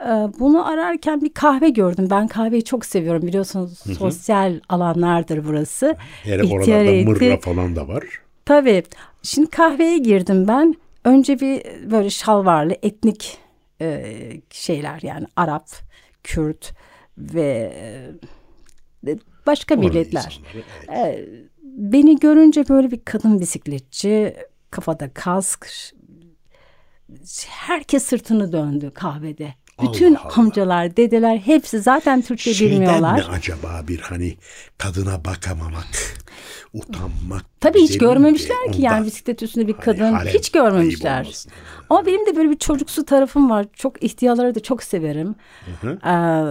Ee, 0.00 0.04
Bunu 0.38 0.68
ararken 0.68 1.20
bir 1.20 1.32
kahve 1.34 1.68
gördüm. 1.68 2.06
Ben 2.10 2.28
kahveyi 2.28 2.64
çok 2.64 2.84
seviyorum 2.86 3.22
biliyorsunuz 3.22 3.78
sosyal 3.98 4.60
alanlardır 4.68 5.44
burası. 5.46 5.96
Yani 6.24 6.42
İhtiyar 6.42 6.58
oralarda 6.60 6.90
heyeti- 6.90 7.08
mırra 7.08 7.40
falan 7.40 7.76
da 7.76 7.88
var. 7.88 8.04
Tabii. 8.44 8.82
Şimdi 9.22 9.50
kahveye 9.50 9.98
girdim 9.98 10.48
ben. 10.48 10.74
Önce 11.04 11.40
bir 11.40 11.62
böyle 11.90 12.10
şalvarlı 12.10 12.76
etnik 12.82 13.38
e, 13.80 14.04
şeyler 14.50 15.00
yani 15.02 15.26
Arap, 15.36 15.66
Kürt 16.24 16.72
ve 17.18 17.72
e, 19.06 19.18
başka 19.46 19.74
Oranın 19.74 19.88
milletler. 19.88 20.20
insanları, 20.20 20.64
evet. 20.88 21.18
E, 21.18 21.28
beni 21.62 22.16
görünce 22.18 22.68
böyle 22.68 22.90
bir 22.90 23.00
kadın 23.04 23.40
bisikletçi, 23.40 24.36
kafada 24.74 25.14
kask, 25.14 25.66
herkes 27.48 28.02
sırtını 28.02 28.52
döndü 28.52 28.90
kahvede. 28.94 29.54
Bütün 29.82 30.14
Allah 30.14 30.24
Allah. 30.24 30.32
amcalar, 30.36 30.96
dedeler 30.96 31.38
hepsi 31.38 31.80
zaten 31.80 32.22
Türkçe 32.22 32.54
Şeyden 32.54 32.72
bilmiyorlar. 32.74 33.18
mi 33.18 33.24
acaba 33.24 33.82
bir 33.88 34.00
hani 34.00 34.36
kadına 34.78 35.24
bakamamak, 35.24 35.86
utanmak. 36.74 37.44
Tabii 37.60 37.82
hiç 37.82 37.98
görmemişler 37.98 38.72
ki 38.72 38.82
yani 38.82 39.06
bisiklet 39.06 39.42
üstünde 39.42 39.66
bir 39.66 39.72
Hani 39.72 39.84
kadın 39.84 40.12
harem 40.12 40.32
hiç 40.34 40.50
görmemişler. 40.52 41.44
Ama 41.90 42.06
benim 42.06 42.26
de 42.26 42.36
böyle 42.36 42.50
bir 42.50 42.58
çocuksu 42.58 43.04
tarafım 43.04 43.50
var. 43.50 43.66
Çok 43.72 44.02
ihtiyarları 44.02 44.54
da 44.54 44.60
çok 44.60 44.82
severim. 44.82 45.34
Ee, 45.84 46.44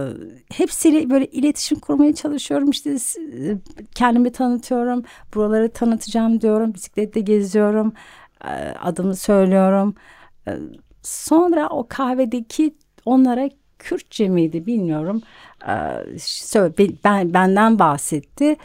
hepsiyle 0.52 1.10
böyle 1.10 1.26
iletişim 1.26 1.78
kurmaya 1.78 2.14
çalışıyorum. 2.14 2.70
İşte 2.70 2.96
kendimi 3.94 4.32
tanıtıyorum. 4.32 5.02
Buraları 5.34 5.72
tanıtacağım 5.72 6.40
diyorum. 6.40 6.74
Bisiklette 6.74 7.20
geziyorum. 7.20 7.92
Ee, 8.44 8.48
adımı 8.82 9.16
söylüyorum. 9.16 9.94
Ee, 10.48 10.58
sonra 11.02 11.68
o 11.68 11.86
kahvedeki 11.88 12.74
onlara 13.04 13.50
Kürtçe 13.78 14.28
miydi 14.28 14.66
bilmiyorum. 14.66 15.22
Ee, 15.68 16.94
ben 17.04 17.34
benden 17.34 17.78
bahsetti. 17.78 18.56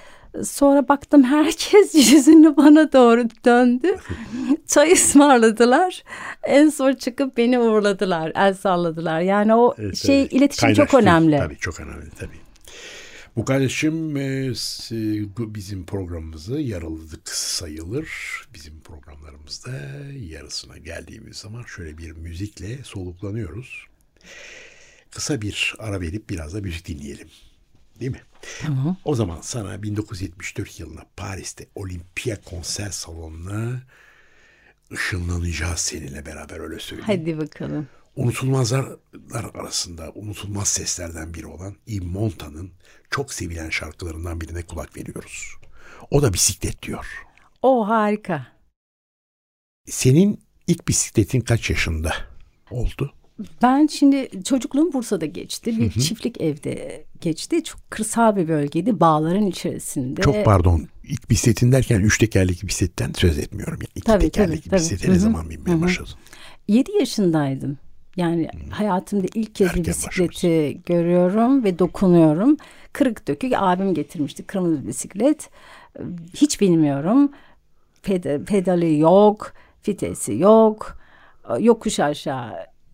Sonra 0.44 0.88
baktım 0.88 1.24
herkes 1.24 1.96
yüzünü 2.14 2.58
bana 2.58 2.94
doğru 2.94 3.28
döndü. 3.46 3.96
Çay 4.68 4.92
ısmarladılar. 4.92 6.04
En 6.44 6.70
son 6.70 6.94
çıkıp 6.94 7.38
beni 7.38 7.60
uğurladılar. 7.60 8.32
El 8.36 8.54
salladılar. 8.54 9.22
Yani 9.22 9.56
o 9.56 9.76
Evet, 9.78 9.98
şey 9.98 10.22
evet. 10.22 10.34
iletişim 10.34 10.74
çok 10.74 10.90
Kaynaştı. 10.90 10.98
önemli. 10.98 11.38
Tabii 11.38 11.58
çok 11.58 11.80
önemli 11.80 12.10
tabii. 12.20 12.38
Bu 13.36 13.46
kardeşim 13.46 14.18
e, 14.18 14.52
bizim 15.38 15.86
programımızı 15.86 16.60
yarıladık 16.60 17.30
sayılır. 17.30 18.10
Bizim 18.54 18.80
programlarımızda 18.80 19.72
yarısına 20.30 20.78
geldiğimiz 20.78 21.38
zaman 21.38 21.64
şöyle 21.64 21.98
bir 21.98 22.12
müzikle 22.12 22.84
soluklanıyoruz. 22.84 23.86
Kısa 25.12 25.42
bir 25.42 25.76
ara 25.80 26.02
verip 26.02 26.30
biraz 26.30 26.54
da 26.54 26.62
müzik 26.62 26.88
dinleyelim. 26.88 27.28
Değil 28.00 28.12
mi? 28.12 28.22
Tamam. 28.62 28.98
O 29.06 29.16
zaman 29.16 29.42
sana 29.42 29.84
1974 29.84 30.80
yılında 30.80 31.06
Paris'te 31.18 31.68
Olimpia 31.76 32.42
konser 32.42 32.90
salonuna 32.90 33.82
ışınlanacağız 34.92 35.80
seninle 35.80 36.26
beraber 36.26 36.60
öyle 36.60 36.80
söyleyeyim. 36.80 37.22
Hadi 37.22 37.38
bakalım. 37.38 37.88
Unutulmazlar 38.16 38.86
arasında 39.54 40.12
unutulmaz 40.16 40.68
seslerden 40.68 41.34
biri 41.34 41.48
olan 41.48 41.76
Yves 41.88 42.08
Montand'ın 42.08 42.72
çok 43.10 43.34
sevilen 43.34 43.70
şarkılarından 43.70 44.42
birine 44.42 44.62
kulak 44.62 44.98
veriyoruz. 44.98 45.56
O 46.12 46.22
da 46.22 46.34
bisiklet 46.34 46.84
diyor. 46.84 47.06
O 47.62 47.88
harika. 47.88 48.48
Senin 49.86 50.44
ilk 50.68 50.88
bisikletin 50.88 51.42
kaç 51.42 51.70
yaşında 51.70 52.14
oldu? 52.72 53.14
Ben 53.62 53.88
şimdi 53.88 54.44
çocukluğum 54.44 54.94
Bursa'da 54.94 55.26
geçti. 55.26 55.80
Bir 55.80 55.92
çiftlik 55.92 56.42
evde 56.42 57.06
geçti. 57.22 57.64
Çok 57.64 57.92
kırsal 57.92 58.36
bir 58.36 58.48
bölgeydi. 58.48 59.00
Bağların 59.00 59.46
içerisinde. 59.46 60.22
Çok 60.22 60.46
pardon. 60.46 60.88
İlk 61.04 61.30
bisikletin 61.30 61.72
derken 61.72 62.00
üç 62.00 62.18
tekerlekli 62.18 62.68
bisikletten 62.68 63.12
söz 63.14 63.40
etmiyorum. 63.40 63.74
Yani 63.74 63.90
iki 63.96 64.06
Tabii, 64.06 64.24
tekerlekli 64.24 64.62
tabii, 64.62 64.70
tabii. 64.70 64.80
bisiklete 64.80 65.08
Hı 65.08 65.12
ne 65.12 65.20
zaman 65.20 65.50
binmeye 65.50 65.82
başladın? 65.82 66.14
7 66.68 66.92
yaşındaydım. 66.92 67.78
Yani 68.16 68.50
hayatımda 68.70 69.28
ilk 69.36 69.56
kez 69.56 69.76
bir 69.76 69.86
bisikleti 69.86 70.82
görüyorum 70.86 71.64
ve 71.64 71.80
dokunuyorum. 71.80 72.58
Kırık 72.94 73.28
dökük 73.28 73.54
abim 73.56 73.94
getirmişti 73.94 74.44
kırmızı 74.44 74.88
bisiklet. 74.88 75.50
Hiç 76.34 76.62
bilmiyorum. 76.62 77.32
Ped- 78.04 78.46
pedali 78.46 79.00
yok, 79.00 79.54
vitesi 79.88 80.34
yok. 80.34 80.98
Yokuş 81.60 82.00
aşağı 82.00 82.52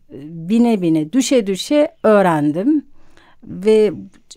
bine 0.09 0.81
bine 0.81 1.13
düşe 1.13 1.47
düşe 1.47 1.95
öğrendim. 2.03 2.85
Ve 3.43 3.93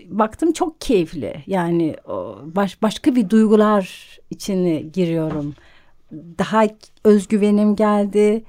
baktım 0.06 0.52
çok 0.52 0.80
keyifli. 0.80 1.42
Yani 1.46 1.96
baş, 2.44 2.82
başka 2.82 3.14
bir 3.14 3.30
duygular 3.30 4.18
içine 4.30 4.80
giriyorum. 4.80 5.54
Daha 6.12 6.66
özgüvenim 7.04 7.76
geldi. 7.76 8.44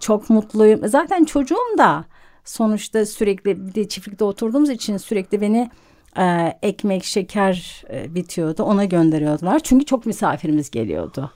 Çok 0.00 0.30
mutluyum. 0.30 0.88
Zaten 0.88 1.24
çocuğum 1.24 1.78
da 1.78 2.04
sonuçta 2.44 3.06
sürekli 3.06 3.66
bir 3.66 3.74
de 3.74 3.88
çiftlikte 3.88 4.24
oturduğumuz 4.24 4.70
için 4.70 4.96
sürekli 4.96 5.40
beni 5.40 5.70
e, 6.16 6.58
ekmek, 6.62 7.04
şeker 7.04 7.82
e, 7.92 8.14
bitiyordu. 8.14 8.62
Ona 8.62 8.84
gönderiyordular. 8.84 9.58
Çünkü 9.58 9.84
çok 9.84 10.06
misafirimiz 10.06 10.70
geliyordu. 10.70 11.30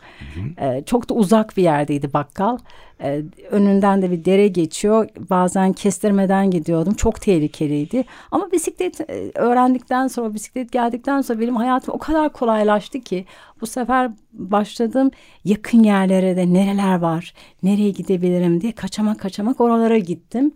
E, 0.60 0.82
çok 0.86 1.08
da 1.08 1.14
uzak 1.14 1.56
bir 1.56 1.62
yerdeydi 1.62 2.12
bakkal. 2.12 2.58
E, 3.02 3.22
önünden 3.50 4.02
de 4.02 4.10
bir 4.10 4.24
dere 4.24 4.48
geçiyor. 4.48 5.08
Bazen 5.30 5.72
kestirmeden 5.72 6.50
gidiyordum. 6.50 6.94
Çok 6.94 7.20
tehlikeliydi. 7.20 8.04
Ama 8.30 8.52
bisiklet 8.52 9.00
e, 9.00 9.30
öğrendikten 9.34 10.08
sonra, 10.08 10.34
bisiklet 10.34 10.72
geldikten 10.72 11.20
sonra 11.20 11.40
benim 11.40 11.56
hayatım 11.56 11.94
o 11.94 11.98
kadar 11.98 12.32
kolaylaştı 12.32 13.00
ki 13.00 13.24
bu 13.60 13.66
sefer 13.66 14.10
başladım 14.32 15.10
yakın 15.44 15.82
yerlere 15.82 16.36
de 16.36 16.52
nereler 16.52 16.98
var, 16.98 17.34
nereye 17.62 17.90
gidebilirim 17.90 18.60
diye 18.60 18.72
kaçamak 18.72 19.20
kaçamak 19.20 19.60
oralara 19.60 19.98
gittim. 19.98 20.52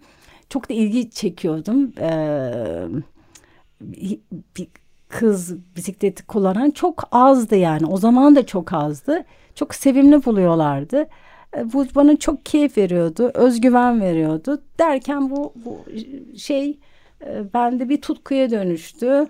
Çok 0.48 0.68
da 0.68 0.74
ilgi 0.74 1.10
çekiyordum. 1.10 1.92
Eee 2.00 3.02
bir 3.80 4.68
kız 5.08 5.56
bisikleti 5.76 6.26
kullanan 6.26 6.70
çok 6.70 7.08
azdı 7.12 7.56
yani. 7.56 7.86
O 7.86 7.96
zaman 7.96 8.36
da 8.36 8.46
çok 8.46 8.72
azdı. 8.72 9.24
Çok 9.54 9.74
sevimli 9.74 10.24
buluyorlardı. 10.24 11.06
E, 11.56 11.72
bu 11.72 11.86
bana 11.94 12.16
çok 12.16 12.46
keyif 12.46 12.78
veriyordu, 12.78 13.30
özgüven 13.34 14.00
veriyordu. 14.00 14.62
Derken 14.78 15.30
bu, 15.30 15.52
bu 15.64 15.84
şey 16.38 16.78
e, 17.24 17.54
bende 17.54 17.88
bir 17.88 18.00
tutkuya 18.00 18.50
dönüştü. 18.50 19.26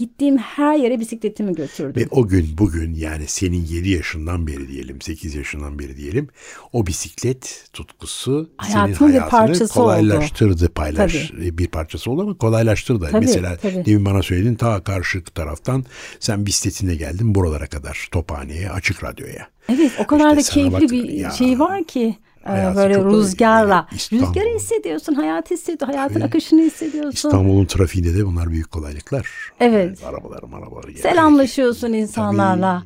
E, 0.00 0.04
gittiğim 0.04 0.38
her 0.38 0.76
yere 0.76 1.00
bisikletimi 1.00 1.54
götürdüm. 1.54 2.02
Ve 2.02 2.06
o 2.10 2.28
gün 2.28 2.48
bugün 2.58 2.94
yani 2.94 3.26
senin 3.26 3.64
7 3.64 3.88
yaşından 3.88 4.46
beri 4.46 4.68
diyelim 4.68 5.00
8 5.00 5.34
yaşından 5.34 5.78
beri 5.78 5.96
diyelim 5.96 6.28
o 6.72 6.86
bisiklet 6.86 7.68
tutkusu 7.72 8.50
Hayatımın 8.56 8.94
senin 8.94 9.08
bir 9.12 9.18
hayatını 9.18 9.30
parçası 9.30 9.74
kolaylaştırdı 9.74 10.68
paylaş 10.68 11.32
bir 11.32 11.66
parçası 11.66 12.10
oldu 12.10 12.22
ama 12.22 12.38
kolaylaştırdı. 12.38 13.08
Tabii, 13.10 13.26
Mesela 13.26 13.56
tabii. 13.56 13.84
demin 13.86 14.04
bana 14.06 14.22
söyledin 14.22 14.54
ta 14.54 14.84
karşı 14.84 15.24
taraftan 15.24 15.84
sen 16.20 16.46
bisikletinle 16.46 16.94
geldin 16.94 17.34
buralara 17.34 17.66
kadar 17.66 18.08
Tophane'ye 18.12 18.70
açık 18.70 19.04
radyoya. 19.04 19.48
Evet 19.68 19.92
o 19.98 20.06
kadar 20.06 20.36
İşte 20.36 20.50
da 20.50 20.54
keyifli 20.54 20.72
bak 20.72 20.90
bir 20.90 21.08
ya. 21.08 21.30
şey 21.30 21.58
var 21.58 21.84
ki. 21.84 22.16
E, 22.46 22.48
Hayatı 22.48 22.76
böyle 22.76 23.04
rüzgarla. 23.04 23.88
İstanbul. 23.92 24.26
Rüzgarı 24.26 24.48
hissediyorsun, 24.54 25.14
hayatı 25.14 25.54
hissediyorsun, 25.54 25.86
hayatın 25.86 26.14
Tabii. 26.14 26.24
akışını 26.24 26.60
hissediyorsun. 26.62 27.28
İstanbul'un 27.28 27.64
trafiğinde 27.66 28.14
de 28.16 28.26
bunlar 28.26 28.50
büyük 28.50 28.70
kolaylıklar. 28.70 29.28
Evet. 29.60 30.02
Yani 30.02 30.16
arabalar 30.16 30.38
arabalar. 30.38 30.84
Yani. 30.88 30.98
Selamlaşıyorsun 30.98 31.92
insanlarla. 31.92 32.82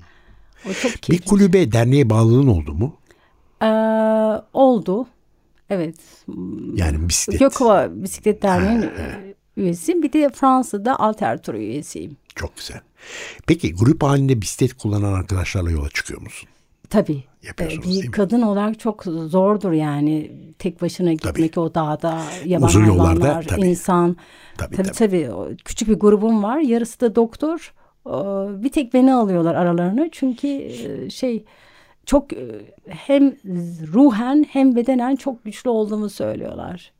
O 0.70 0.72
çok 0.72 0.92
Bir 0.92 0.96
keyifli. 0.98 1.26
kulübe 1.28 1.72
derneğe 1.72 2.10
bağlılığın 2.10 2.46
oldu 2.46 2.74
mu? 2.74 2.96
Ee, 3.62 3.66
oldu. 4.52 5.06
Evet. 5.70 5.96
Yani 6.74 7.08
bisiklet. 7.08 7.40
Gökova 7.40 7.88
Bisiklet 7.90 8.42
Derneği'nin 8.42 8.90
üyesiyim. 9.56 10.02
Bir 10.02 10.12
de 10.12 10.30
Fransa'da 10.34 11.00
Alter 11.00 11.42
Tur 11.42 11.54
üyesiyim. 11.54 12.16
Çok 12.34 12.56
güzel. 12.56 12.80
Peki 13.46 13.74
grup 13.74 14.02
halinde 14.02 14.40
bisiklet 14.42 14.74
kullanan 14.74 15.12
arkadaşlarla 15.12 15.70
yola 15.70 15.88
çıkıyor 15.88 16.20
musun? 16.22 16.48
Tabii. 16.90 17.24
Yapıyorsunuz 17.42 17.86
Ee, 17.86 17.88
değil 17.90 18.02
bir 18.02 18.06
mi? 18.08 18.12
kadın 18.12 18.42
olarak 18.42 18.78
çok 18.80 19.04
zordur 19.04 19.72
yani 19.72 20.32
tek 20.58 20.82
başına 20.82 21.12
gitmek 21.12 21.58
o 21.58 21.74
dağda 21.74 22.22
yaban 22.44 22.66
Uzun 22.68 22.84
yollarda, 22.84 23.24
hayvanlar, 23.24 23.42
tabii. 23.42 23.60
insan. 23.66 24.16
Tabii, 24.56 24.76
tabii, 24.76 24.92
tabii. 24.92 25.28
tabii. 25.28 25.56
Küçük 25.64 25.88
bir 25.88 25.94
grubum 25.94 26.42
var. 26.42 26.58
Yarısı 26.58 27.00
da 27.00 27.14
doktor. 27.14 27.74
Ee, 28.06 28.10
Bir 28.64 28.72
tek 28.72 28.94
beni 28.94 29.14
alıyorlar 29.14 29.54
aralarına. 29.54 30.08
Çünkü 30.12 30.48
e, 30.48 31.10
şey 31.10 31.44
çok 32.06 32.32
e, 32.32 32.46
hem 32.88 33.36
ruhen 33.94 34.46
hem 34.50 34.76
bedenen 34.76 35.16
çok 35.16 35.44
güçlü 35.44 35.70
olduğumu 35.70 36.10
söylüyorlar. 36.10 36.92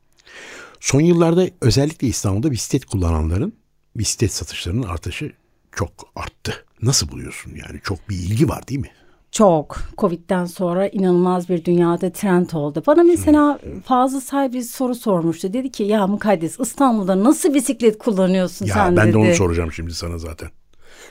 Son 0.81 1.01
yıllarda 1.01 1.45
özellikle 1.61 2.07
İstanbul'da 2.09 2.51
bisiklet 2.51 2.85
kullananların 2.85 3.53
bisiklet 3.97 4.33
satışlarının 4.33 4.83
artışı 4.83 5.33
çok 5.73 5.91
arttı. 6.17 6.53
Nasıl 6.83 7.09
buluyorsun 7.11 7.51
yani? 7.51 7.81
Çok 7.83 8.09
bir 8.11 8.17
ilgi 8.17 8.49
var 8.49 8.69
değil 8.69 8.81
mi? 8.81 8.91
Çok. 9.33 9.77
Covid'den 9.99 10.45
sonra 10.45 10.89
inanılmaz 10.89 11.49
bir 11.49 11.65
dünyada 11.65 12.11
trend 12.13 12.51
oldu. 12.51 12.83
Bana 12.87 13.03
mesela 13.03 13.59
Fazıl 13.85 14.21
Say 14.21 14.53
bir 14.53 14.63
soru 14.63 14.95
sormuştu. 14.95 15.53
Dedi 15.53 15.71
ki 15.73 15.83
ya 15.83 16.07
Mukaddes 16.07 16.61
İstanbul'da 16.61 17.25
nasıl 17.25 17.55
bisiklet 17.55 17.99
kullanıyorsun 17.99 18.67
Ya 18.67 18.75
sen 18.75 18.97
ben 18.97 19.05
dedi. 19.07 19.13
de 19.15 19.19
onu 19.19 19.35
soracağım 19.35 19.73
şimdi 19.73 19.95
sana 19.95 20.19
zaten. 20.19 20.49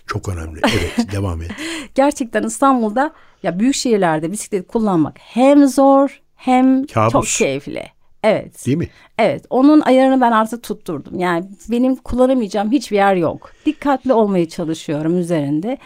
Çok 0.07 0.29
önemli. 0.29 0.59
Evet 0.63 1.11
devam 1.11 1.41
et. 1.41 1.51
Gerçekten 1.95 2.43
İstanbul'da 2.43 3.11
ya 3.43 3.59
büyük 3.59 3.75
şehirlerde 3.75 4.31
bisiklet 4.31 4.67
kullanmak 4.67 5.15
hem 5.19 5.67
zor 5.67 6.21
hem 6.35 6.85
Kabus. 6.85 7.11
çok 7.11 7.25
keyifli. 7.47 7.83
Evet. 8.23 8.65
Değil 8.65 8.77
mi? 8.77 8.87
Evet, 9.19 9.45
onun 9.49 9.81
ayarını 9.81 10.21
ben 10.21 10.31
artık 10.31 10.63
tutturdum. 10.63 11.19
Yani 11.19 11.45
benim 11.71 11.95
kullanamayacağım 11.95 12.71
hiçbir 12.71 12.95
yer 12.95 13.15
yok. 13.15 13.51
Dikkatli 13.65 14.13
olmaya 14.13 14.49
çalışıyorum 14.49 15.17
üzerinde. 15.17 15.77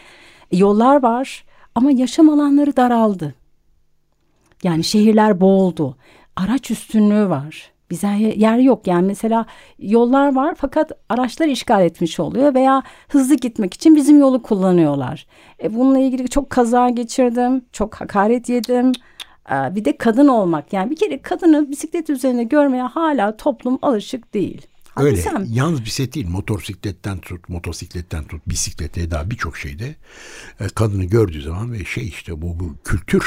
Yollar 0.52 1.04
var 1.04 1.46
ama 1.76 1.92
yaşam 1.92 2.30
alanları 2.30 2.78
daraldı. 2.78 3.34
Yani 4.64 4.84
şehirler 4.84 5.42
boğuldu. 5.42 5.98
Araç 6.36 6.72
üstünlüğü 6.72 7.30
var. 7.30 7.72
Bize 7.90 8.08
yer 8.36 8.58
yok. 8.58 8.88
Yani 8.88 9.08
mesela 9.08 9.46
yollar 9.80 10.36
var 10.36 10.56
fakat 10.58 10.92
araçlar 11.10 11.48
işgal 11.48 11.86
etmiş 11.86 12.20
oluyor 12.20 12.54
veya 12.54 12.84
hızlı 13.10 13.36
gitmek 13.36 13.74
için 13.74 13.96
bizim 13.96 14.20
yolu 14.20 14.42
kullanıyorlar. 14.42 15.28
E 15.64 15.76
bununla 15.76 16.00
ilgili 16.00 16.30
çok 16.30 16.50
kaza 16.50 16.90
geçirdim, 16.90 17.66
çok 17.72 17.96
hakaret 17.96 18.50
yedim. 18.50 18.92
Ee, 19.52 19.76
Bir 19.76 19.86
de 19.86 19.98
kadın 19.98 20.28
olmak 20.28 20.74
yani 20.74 20.90
bir 20.92 20.96
kere 20.96 21.22
kadını 21.22 21.70
bisiklet 21.70 22.10
üzerinde 22.10 22.44
görmeye 22.44 22.84
hala 22.84 23.38
toplum 23.38 23.80
alışık 23.82 24.34
değil. 24.34 24.68
Öyle. 24.98 25.22
Haklısın. 25.24 25.48
Yalnız 25.54 25.86
bisiklet 25.86 26.16
değil. 26.16 26.28
Motosikletten 26.28 27.18
tut, 27.20 27.50
motosikletten 27.50 28.24
tut, 28.24 28.42
bisiklete 28.48 29.12
daha 29.12 29.30
birçok 29.30 29.58
şeyde 29.58 29.96
e, 30.60 30.68
kadını 30.68 31.06
gördüğü 31.06 31.42
zaman 31.42 31.72
ve 31.72 31.86
şey 31.86 32.08
işte 32.08 32.42
bu, 32.42 32.60
bu 32.60 32.76
kültür 32.84 33.26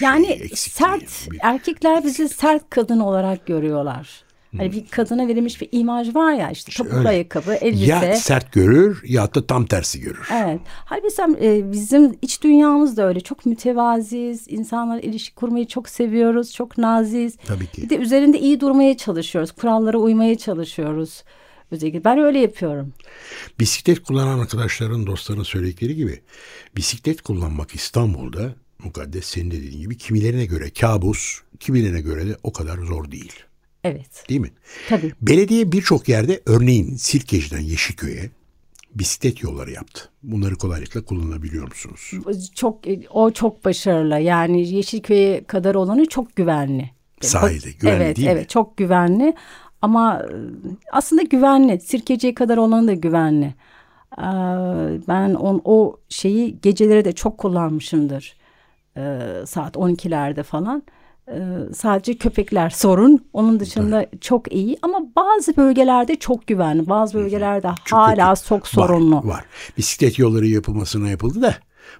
Yani 0.00 0.48
sert 0.54 1.30
bir- 1.30 1.38
erkekler 1.42 2.04
bizi 2.04 2.28
sert 2.28 2.70
kadın 2.70 3.00
olarak 3.00 3.46
görüyorlar. 3.46 4.21
Hani 4.56 4.72
bir 4.72 4.86
kadına 4.86 5.28
verilmiş 5.28 5.60
bir 5.60 5.68
imaj 5.72 6.14
var 6.14 6.32
ya 6.32 6.50
işte 6.50 6.72
topuklu 6.72 6.98
öyle. 6.98 7.08
ayakkabı, 7.08 7.54
elbise. 7.54 7.84
Ya 7.84 8.16
sert 8.16 8.52
görür 8.52 9.02
ya 9.06 9.34
da 9.34 9.46
tam 9.46 9.66
tersi 9.66 10.00
görür. 10.00 10.28
Evet. 10.32 10.60
Halbuki 10.84 11.46
e, 11.46 11.72
bizim 11.72 12.18
iç 12.22 12.42
dünyamız 12.42 12.96
da 12.96 13.08
öyle. 13.08 13.20
Çok 13.20 13.46
mütevaziyiz. 13.46 14.48
İnsanlarla 14.48 15.00
ilişki 15.00 15.34
kurmayı 15.34 15.66
çok 15.66 15.88
seviyoruz. 15.88 16.52
Çok 16.52 16.78
naziz. 16.78 17.36
Tabii 17.46 17.66
ki. 17.66 17.82
Bir 17.82 17.90
de 17.90 17.96
üzerinde 17.96 18.38
iyi 18.38 18.60
durmaya 18.60 18.96
çalışıyoruz. 18.96 19.52
Kurallara 19.52 19.98
uymaya 19.98 20.38
çalışıyoruz. 20.38 21.22
Özellikle 21.70 22.04
ben 22.04 22.18
öyle 22.18 22.38
yapıyorum. 22.38 22.92
Bisiklet 23.60 24.02
kullanan 24.02 24.38
arkadaşların, 24.38 25.06
dostların 25.06 25.42
söyledikleri 25.42 25.94
gibi 25.94 26.20
bisiklet 26.76 27.22
kullanmak 27.22 27.74
İstanbul'da 27.74 28.54
mukaddes 28.84 29.24
senin 29.24 29.50
de 29.50 29.56
dediğin 29.56 29.80
gibi 29.80 29.96
kimilerine 29.96 30.46
göre 30.46 30.70
kabus, 30.70 31.40
kimilerine 31.60 32.00
göre 32.00 32.26
de 32.26 32.36
o 32.42 32.52
kadar 32.52 32.78
zor 32.78 33.10
değil. 33.10 33.32
Evet. 33.84 34.24
Değil 34.28 34.40
mi? 34.40 34.50
Tabii. 34.88 35.12
Belediye 35.20 35.72
birçok 35.72 36.08
yerde 36.08 36.40
örneğin 36.46 36.96
Sirkeci'den 36.96 37.60
Yeşilköy'e 37.60 38.30
bisiklet 38.94 39.42
yolları 39.42 39.70
yaptı. 39.70 40.08
Bunları 40.22 40.54
kolaylıkla 40.56 41.04
kullanabiliyor 41.04 41.68
musunuz? 41.68 42.50
Çok 42.54 42.84
o 43.10 43.30
çok 43.30 43.64
başarılı. 43.64 44.18
Yani 44.18 44.68
Yeşilköy'e 44.68 45.44
kadar 45.44 45.74
olanı 45.74 46.06
çok 46.06 46.36
güvenli. 46.36 46.90
Sahilde 47.20 47.70
güvenli 47.72 48.02
evet, 48.02 48.16
değil 48.16 48.28
mi? 48.28 48.32
Evet, 48.32 48.48
çok 48.48 48.76
güvenli. 48.76 49.34
Ama 49.82 50.18
e, 50.18 50.36
aslında 50.92 51.22
güvenli. 51.22 51.80
Sirkeci'ye 51.80 52.34
kadar 52.34 52.56
olanı 52.56 52.88
da 52.88 52.92
güvenli. 52.92 53.54
Ee, 54.18 54.22
Ben 55.08 55.34
on, 55.34 55.60
o 55.64 55.96
şeyi 56.08 56.60
geceleri 56.60 57.04
de 57.04 57.12
çok 57.12 57.38
kullanmışımdır. 57.38 58.36
Ee, 58.96 59.18
Saat 59.46 59.76
12'lerde 59.76 60.42
falan. 60.42 60.82
Ee, 61.28 61.34
Sadece 61.74 62.16
köpekler 62.16 62.70
sorun. 62.70 63.24
Onun 63.32 63.60
dışında 63.60 64.06
çok 64.20 64.52
iyi. 64.52 64.76
Ama 64.82 64.98
bazı 65.16 65.56
bölgelerde 65.56 66.16
çok 66.16 66.46
güvenli. 66.46 66.88
Bazı 66.88 67.14
bölgelerde 67.18 67.68
Çok 67.84 67.98
hala 67.98 68.34
kötü. 68.34 68.46
çok 68.48 68.68
sorunlu. 68.68 69.16
Var, 69.16 69.24
var. 69.24 69.44
Bisiklet 69.78 70.18
yolları 70.18 70.46
yapılmasına 70.46 71.08
yapıldı 71.08 71.42
da 71.42 71.54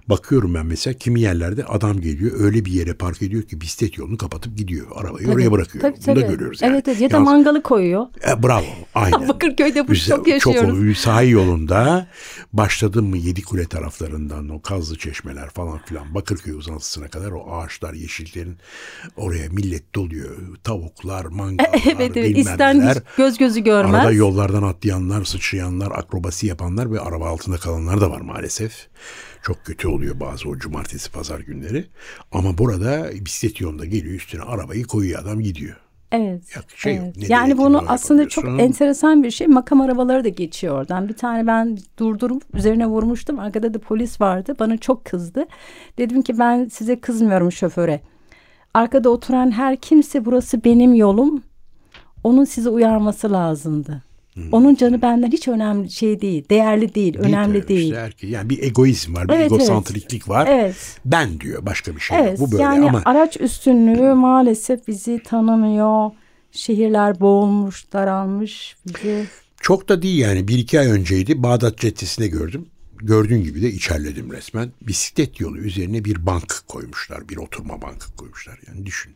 bakıyorum 0.07 0.53
ben 0.53 0.65
mesela 0.65 0.93
kimi 0.93 1.21
yerlerde 1.21 1.65
adam 1.65 2.01
geliyor 2.01 2.31
öyle 2.39 2.65
bir 2.65 2.71
yere 2.71 2.93
park 2.93 3.21
ediyor 3.21 3.43
ki 3.43 3.61
bisiklet 3.61 3.97
yolunu 3.97 4.17
kapatıp 4.17 4.57
gidiyor. 4.57 4.87
Arabayı 4.95 5.27
oraya 5.29 5.51
bırakıyor. 5.51 5.81
Tabii, 5.81 5.97
Bunu 6.07 6.15
da 6.15 6.21
tabii. 6.21 6.33
görüyoruz 6.33 6.61
yani. 6.61 6.73
Evet, 6.73 6.87
evet. 6.87 7.01
ya 7.01 7.09
da 7.09 7.15
Yalnız- 7.15 7.25
mangalı 7.25 7.63
koyuyor. 7.63 8.05
E, 8.29 8.43
bravo. 8.43 8.65
Aynen. 8.95 9.27
Bakırköy'de 9.27 9.87
bu 9.87 9.91
Güzel, 9.91 10.17
çok 10.17 10.27
yaşıyoruz. 10.27 10.87
Çok 10.87 10.97
sahil 10.97 11.29
yolunda 11.29 12.07
başladın 12.53 13.05
mı 13.05 13.17
Yedikule 13.17 13.65
taraflarından 13.65 14.49
o 14.49 14.61
kazlı 14.61 14.97
çeşmeler 14.97 15.49
falan 15.49 15.79
filan 15.85 16.15
Bakırköy 16.15 16.53
uzantısına 16.53 17.07
kadar 17.07 17.31
o 17.31 17.55
ağaçlar 17.55 17.93
yeşillerin 17.93 18.57
oraya 19.17 19.49
millet 19.49 19.95
doluyor. 19.95 20.37
Tavuklar, 20.63 21.25
mangallar, 21.25 21.81
evet 21.85 22.17
evet 22.17 22.35
bilmem 22.35 22.93
göz 23.17 23.37
gözü 23.37 23.59
görmez. 23.59 23.95
Arada 23.95 24.11
yollardan 24.11 24.63
atlayanlar, 24.63 25.23
sıçrayanlar, 25.23 25.91
akrobasi 25.91 26.47
yapanlar 26.47 26.91
ve 26.91 26.99
araba 26.99 27.29
altında 27.29 27.57
kalanlar 27.57 28.01
da 28.01 28.11
var 28.11 28.21
maalesef. 28.21 28.87
Çok 29.43 29.65
kötü 29.65 29.87
oluyor 29.87 30.19
bazı 30.19 30.49
o 30.49 30.57
cumartesi 30.57 31.11
pazar 31.11 31.39
günleri. 31.39 31.85
Ama 32.31 32.57
burada 32.57 33.09
bisiklet 33.25 33.61
yolunda 33.61 33.85
geliyor 33.85 34.15
üstüne 34.15 34.41
arabayı 34.41 34.83
koyuyor 34.83 35.21
adam 35.21 35.39
gidiyor. 35.39 35.75
Evet. 36.11 36.55
Yok, 36.55 36.65
şey 36.75 36.95
yok. 36.95 37.05
evet. 37.05 37.17
Ne 37.17 37.25
yani 37.35 37.57
bunu 37.57 37.83
aslında 37.87 38.29
çok 38.29 38.45
enteresan 38.45 39.23
bir 39.23 39.31
şey. 39.31 39.47
Makam 39.47 39.81
arabaları 39.81 40.23
da 40.23 40.29
geçiyor 40.29 40.75
oradan. 40.75 41.09
Bir 41.09 41.13
tane 41.13 41.47
ben 41.47 41.77
durdurup 41.99 42.43
üzerine 42.53 42.87
vurmuştum. 42.87 43.39
Arkada 43.39 43.73
da 43.73 43.79
polis 43.79 44.21
vardı. 44.21 44.55
Bana 44.59 44.77
çok 44.77 45.05
kızdı. 45.05 45.45
Dedim 45.97 46.21
ki 46.21 46.39
ben 46.39 46.65
size 46.65 46.99
kızmıyorum 46.99 47.51
şoföre. 47.51 48.01
Arkada 48.73 49.09
oturan 49.09 49.51
her 49.51 49.75
kimse 49.75 50.25
burası 50.25 50.63
benim 50.63 50.93
yolum. 50.93 51.43
Onun 52.23 52.43
sizi 52.43 52.69
uyarması 52.69 53.31
lazımdı. 53.31 54.03
Onun 54.51 54.75
canı 54.75 55.01
benden 55.01 55.31
hiç 55.31 55.47
önemli 55.47 55.91
şey 55.91 56.21
değil. 56.21 56.49
Değerli 56.49 56.95
değil. 56.95 57.13
Hmm. 57.13 57.23
Değil 57.23 57.35
önemli 57.35 57.59
tabii 57.59 57.67
değil. 57.67 57.83
işte 57.83 57.95
erkek- 57.95 58.29
yani 58.29 58.49
bir 58.49 58.63
egoizm 58.63 59.15
var, 59.15 59.27
bir 59.27 59.33
Evet, 59.33 59.51
evet. 59.51 59.61
egosantriklik 59.61 60.29
var. 60.29 60.47
Evet. 60.51 60.75
Ben 61.05 61.39
diyor 61.39 61.65
başka 61.65 61.95
bir 61.95 62.01
şey 62.01 62.17
Evet 62.19 62.39
yok. 62.39 62.47
Bu 62.47 62.51
böyle 62.51 62.63
yani 62.63 62.89
ama 62.89 63.01
araç 63.05 63.37
üstünlüğü 63.41 64.13
maalesef 64.13 64.87
bizi 64.87 65.19
tanımıyor. 65.25 66.11
Şehirler 66.51 67.19
boğulmuş, 67.19 67.93
daralmış 67.93 68.75
bizi. 68.87 69.25
çok 69.61 69.89
da 69.89 70.01
değil 70.01 70.17
yani. 70.19 70.47
Bir 70.47 70.57
iki 70.57 70.79
ay 70.79 70.87
önceydi 70.91 71.43
Bağdat 71.43 71.77
Caddesi'nde 71.77 72.27
gördüm. 72.27 72.65
Gördüğün 72.97 73.43
gibi 73.43 73.61
de 73.61 73.71
içerledim 73.71 74.31
resmen. 74.31 74.71
Bisiklet 74.81 75.39
yolu 75.39 75.57
üzerine 75.57 76.05
bir 76.05 76.25
bank 76.25 76.55
koymuşlar. 76.67 77.29
Bir 77.29 77.37
oturma 77.37 77.81
bankı 77.81 78.15
koymuşlar. 78.15 78.59
Yani 78.67 78.85
düşün. 78.85 79.15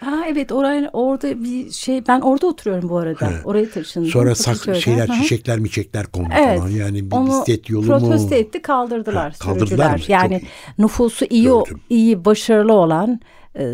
Ha 0.00 0.24
evet 0.28 0.52
oraya 0.52 0.90
orada 0.92 1.44
bir 1.44 1.70
şey 1.70 2.06
ben 2.08 2.20
orada 2.20 2.46
oturuyorum 2.46 2.88
bu 2.88 2.96
arada. 2.98 3.30
Oraya 3.44 3.70
taşındım. 3.70 4.10
Sonra 4.10 4.34
sak, 4.34 4.76
şeyler, 4.76 5.08
hı. 5.08 5.12
çiçekler, 5.12 5.58
miçekler 5.58 6.06
kondu 6.06 6.28
Evet. 6.38 6.58
falan. 6.58 6.70
Yani 6.70 7.10
bir 7.10 7.16
Onu 7.16 7.28
bisiklet 7.28 7.70
yolu 7.70 7.86
protesto 7.86 8.28
mu? 8.28 8.34
etti 8.34 8.62
kaldırdılar. 8.62 9.32
Ha, 9.32 9.38
kaldırdılar 9.38 9.90
mı? 9.92 9.98
Çok 9.98 10.08
Yani 10.08 10.34
iyi. 10.36 10.48
nüfusu 10.78 11.24
iyi 11.30 11.44
Gördüm. 11.44 11.80
iyi 11.90 12.24
başarılı 12.24 12.72
olan 12.72 13.20
e, 13.58 13.72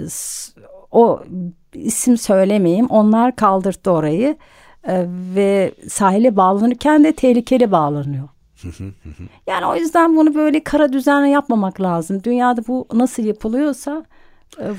o 0.91 1.21
isim 1.75 2.19
söylemeyeyim. 2.19 2.87
Onlar 2.87 3.37
kaldırdı 3.37 3.91
orayı 3.91 4.37
E, 4.89 5.05
ve 5.35 5.73
sahile 5.89 6.37
bağlanırken 6.37 7.05
de 7.05 7.13
tehlikeli 7.13 7.73
bağlanıyor. 7.73 8.29
yani 9.47 9.67
o 9.67 9.77
yüzden 9.77 10.17
bunu 10.17 10.35
böyle 10.35 10.65
kara 10.65 10.93
düzenle 10.93 11.29
yapmamak 11.29 11.81
lazım. 11.81 12.25
Dünyada 12.25 12.63
bu 12.69 12.87
nasıl 12.93 13.23
yapılıyorsa 13.25 14.05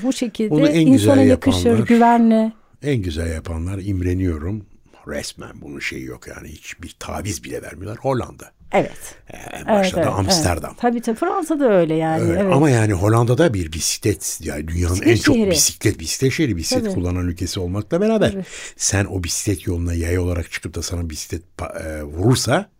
bu 0.02 0.12
şekilde 0.12 0.54
Onu 0.54 0.68
en 0.68 0.92
güzel 0.92 1.08
insana 1.08 1.22
yakışır, 1.22 1.70
yapanlar- 1.70 1.86
güvenli. 1.86 2.52
En 2.82 2.96
güzel 2.96 3.32
yapanlar 3.34 3.78
imreniyorum. 3.84 4.66
Resmen 5.08 5.60
bunun 5.60 5.78
şeyi 5.78 6.04
yok 6.04 6.28
yani 6.28 6.48
hiçbir 6.48 6.96
taviz 6.98 7.44
bile 7.44 7.62
vermiyorlar. 7.62 7.98
Hollanda. 7.98 8.50
Evet. 8.72 9.14
En 9.52 9.66
başta 9.66 10.02
da 10.02 10.10
Amsterdam. 10.10 10.70
Evet. 10.70 10.80
Tabii 10.80 11.00
tabii 11.00 11.16
Fransa'da 11.16 11.72
öyle 11.72 11.94
yani. 11.94 12.24
Evet, 12.26 12.38
evet. 12.42 12.52
Ama 12.54 12.70
yani 12.70 12.92
Hollanda'da 12.92 13.54
bir 13.54 13.72
bisiklet 13.72 14.38
yani 14.42 14.68
dünyanın 14.68 14.94
Bisiklet 14.94 15.16
en 15.18 15.22
çok 15.22 15.36
şehri. 15.36 15.50
bisiklet 15.50 15.98
bisiklet 16.00 16.32
şehri 16.32 16.56
bisiklet 16.56 16.84
Tabii. 16.84 16.94
kullanan 16.94 17.28
ülkesi 17.28 17.60
olmakla 17.60 18.00
beraber 18.00 18.34
sen 18.76 19.04
o 19.04 19.24
bisiklet 19.24 19.66
yoluna 19.66 19.94
yaya 19.94 20.22
olarak 20.22 20.52
çıkıp 20.52 20.74
da 20.74 20.82
sana 20.82 21.10
bisiklet 21.10 21.42
e, 21.84 22.02
vurursa 22.02 22.70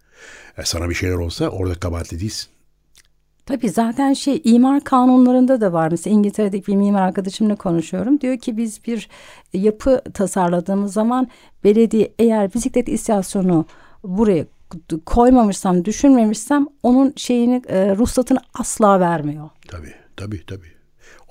e, 0.58 0.62
sana 0.64 0.88
bir 0.90 0.94
şeyler 0.94 1.14
olsa 1.14 1.48
orada 1.48 1.74
kabahatli 1.74 2.20
değilsin. 2.20 2.48
Tabii 3.46 3.68
zaten 3.70 4.12
şey 4.12 4.40
imar 4.44 4.84
kanunlarında 4.84 5.60
da 5.60 5.72
var. 5.72 5.90
Mesela 5.90 6.14
İngiltere'deki 6.14 6.66
bir 6.66 6.76
mimar 6.76 7.02
arkadaşımla 7.02 7.56
konuşuyorum. 7.56 8.20
Diyor 8.20 8.38
ki 8.38 8.56
biz 8.56 8.84
bir 8.86 9.08
yapı 9.52 10.02
tasarladığımız 10.14 10.92
zaman 10.92 11.28
belediye 11.64 12.12
eğer 12.18 12.54
bisiklet 12.54 12.88
istasyonu 12.88 13.66
buraya 14.04 14.46
koymamışsam, 15.06 15.84
düşünmemişsem 15.84 16.66
onun 16.82 17.12
şeyini 17.16 17.62
e, 17.68 17.96
ruhsatını 17.96 18.38
asla 18.54 19.00
vermiyor. 19.00 19.50
Tabii 19.68 19.94
tabii 20.16 20.46
tabii. 20.46 20.73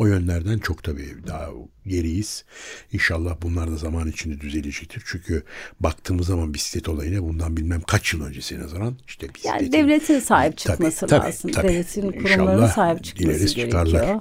O 0.04 0.08
yönlerden 0.08 0.60
çok 0.60 0.84
tabii 0.84 1.16
daha 1.28 1.50
geriyiz. 1.88 2.46
İnşallah 2.94 3.36
bunlar 3.42 3.72
da 3.72 3.78
zaman 3.78 4.08
içinde 4.08 4.42
düzelecektir. 4.42 5.04
Çünkü 5.06 5.44
baktığımız 5.80 6.28
zaman 6.28 6.54
bisiklet 6.54 6.90
olayına 6.90 7.24
bundan 7.24 7.58
bilmem 7.58 7.82
kaç 7.82 8.14
yıl 8.14 8.24
öncesine 8.26 8.60
nazaran 8.60 8.98
işte 9.08 9.34
bisikletin... 9.34 9.60
Yani 9.60 9.72
devletin 9.72 10.20
sahip 10.20 10.58
Tabii, 10.58 10.72
çıkması 10.72 11.08
tabii, 11.08 11.26
lazım. 11.26 11.52
tabii. 11.52 11.68
Devletin 11.68 12.12
kurumlarının 12.12 12.68
sahip 12.68 13.04
çıkması 13.04 13.30
dileriz 13.30 13.56
gerekiyor. 13.56 13.86
çıkarlar. 13.86 14.20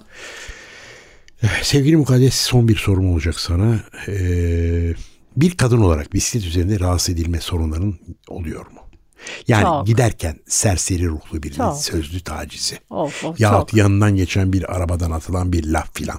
Sevgili 1.63 1.97
Mukaddes 1.97 2.35
son 2.35 2.69
bir 2.69 2.77
sorum 2.77 3.13
olacak 3.13 3.41
sana. 3.41 3.81
Ee, 4.09 4.95
bir 5.37 5.57
kadın 5.57 5.79
olarak 5.79 6.13
bisiklet 6.13 6.45
üzerinde 6.45 6.81
rahatsız 6.81 7.15
edilme 7.15 7.41
sorunların 7.41 7.99
oluyor 8.29 8.67
mu? 8.67 8.81
Yani 9.49 9.63
Çok. 9.63 9.87
giderken 9.87 10.37
serseri 10.47 11.07
ruhlu 11.09 11.43
birinin 11.43 11.57
Çok. 11.57 11.77
sözlü 11.77 12.21
tacizi. 12.21 12.79
Of, 12.91 13.25
of, 13.25 13.41
Yahut 13.41 13.69
çok. 13.69 13.79
yanından 13.79 14.17
geçen 14.17 14.53
bir 14.53 14.77
arabadan 14.77 15.11
atılan 15.11 15.53
bir 15.53 15.65
laf 15.67 15.95
filan. 15.95 16.19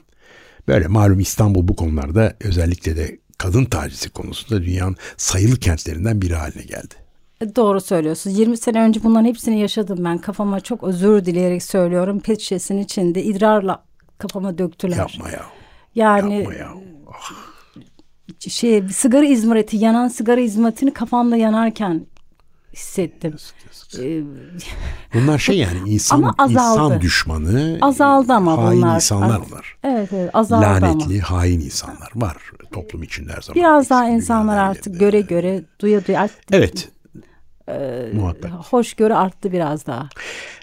Böyle 0.68 0.88
malum 0.88 1.20
İstanbul 1.20 1.68
bu 1.68 1.76
konularda 1.76 2.34
özellikle 2.40 2.98
de 2.98 3.20
kadın 3.38 3.66
tacizi 3.66 4.10
konusunda 4.10 4.64
dünyanın 4.64 4.96
sayılı 5.18 5.60
kentlerinden 5.60 6.22
biri 6.22 6.36
haline 6.36 6.64
geldi. 6.64 6.94
Doğru 7.56 7.82
söylüyorsun. 7.82 8.30
20 8.30 8.58
sene 8.58 8.82
önce 8.82 9.04
bunların 9.04 9.26
hepsini 9.26 9.60
yaşadım 9.60 9.98
ben. 10.06 10.18
Kafama 10.18 10.60
çok 10.60 10.84
özür 10.84 11.26
dileyerek 11.26 11.64
söylüyorum. 11.64 12.20
Pet 12.20 12.40
şişesinin 12.42 12.82
içinde 12.82 13.24
idrarla 13.24 13.84
kafama 14.18 14.58
döktüler. 14.58 14.98
Yapma 14.98 15.30
ya. 15.30 15.46
Yani 15.96 16.36
Yapma 16.38 16.54
ya. 16.54 16.70
şey 18.40 18.84
sigara 18.90 19.26
izmariti 19.26 19.78
yanan 19.78 20.08
sigara 20.08 20.42
izmaritini 20.42 20.94
kafamda 20.94 21.38
yanarken 21.38 22.06
hissettim. 22.74 23.36
Ee, 24.00 24.22
Bunlar 25.14 25.38
şey 25.40 25.58
yani 25.58 25.90
insan 25.90 26.18
Ama 26.18 26.36
azaldı. 26.38 26.84
insan 26.84 27.02
düşmanı. 27.02 27.78
Azaldı 27.82 28.34
ama 28.34 28.58
hain 28.58 28.82
bunlar. 28.82 28.96
insanlar 28.96 29.40
onlar. 29.52 29.78
evet 29.84 30.10
evet 30.14 30.30
azaldı 30.34 30.66
ama. 30.66 30.88
Lanetli, 30.88 31.20
hain 31.22 31.60
insanlar 31.60 32.12
var 32.16 32.38
toplum 32.74 33.04
içinde 33.04 33.34
her 33.34 33.42
zaman. 33.42 33.56
Biraz 33.56 33.90
daha 33.90 34.10
insanlar 34.10 34.58
artık 34.58 34.86
yerinde. 34.86 35.06
göre 35.06 35.22
göre 35.22 35.64
duya 35.80 36.06
duya 36.06 36.30
Evet. 36.52 36.90
Ee, 37.70 38.10
Muhakkak. 38.14 38.52
hoşgörü 38.52 39.14
arttı 39.14 39.52
biraz 39.52 39.88
daha. 39.88 40.10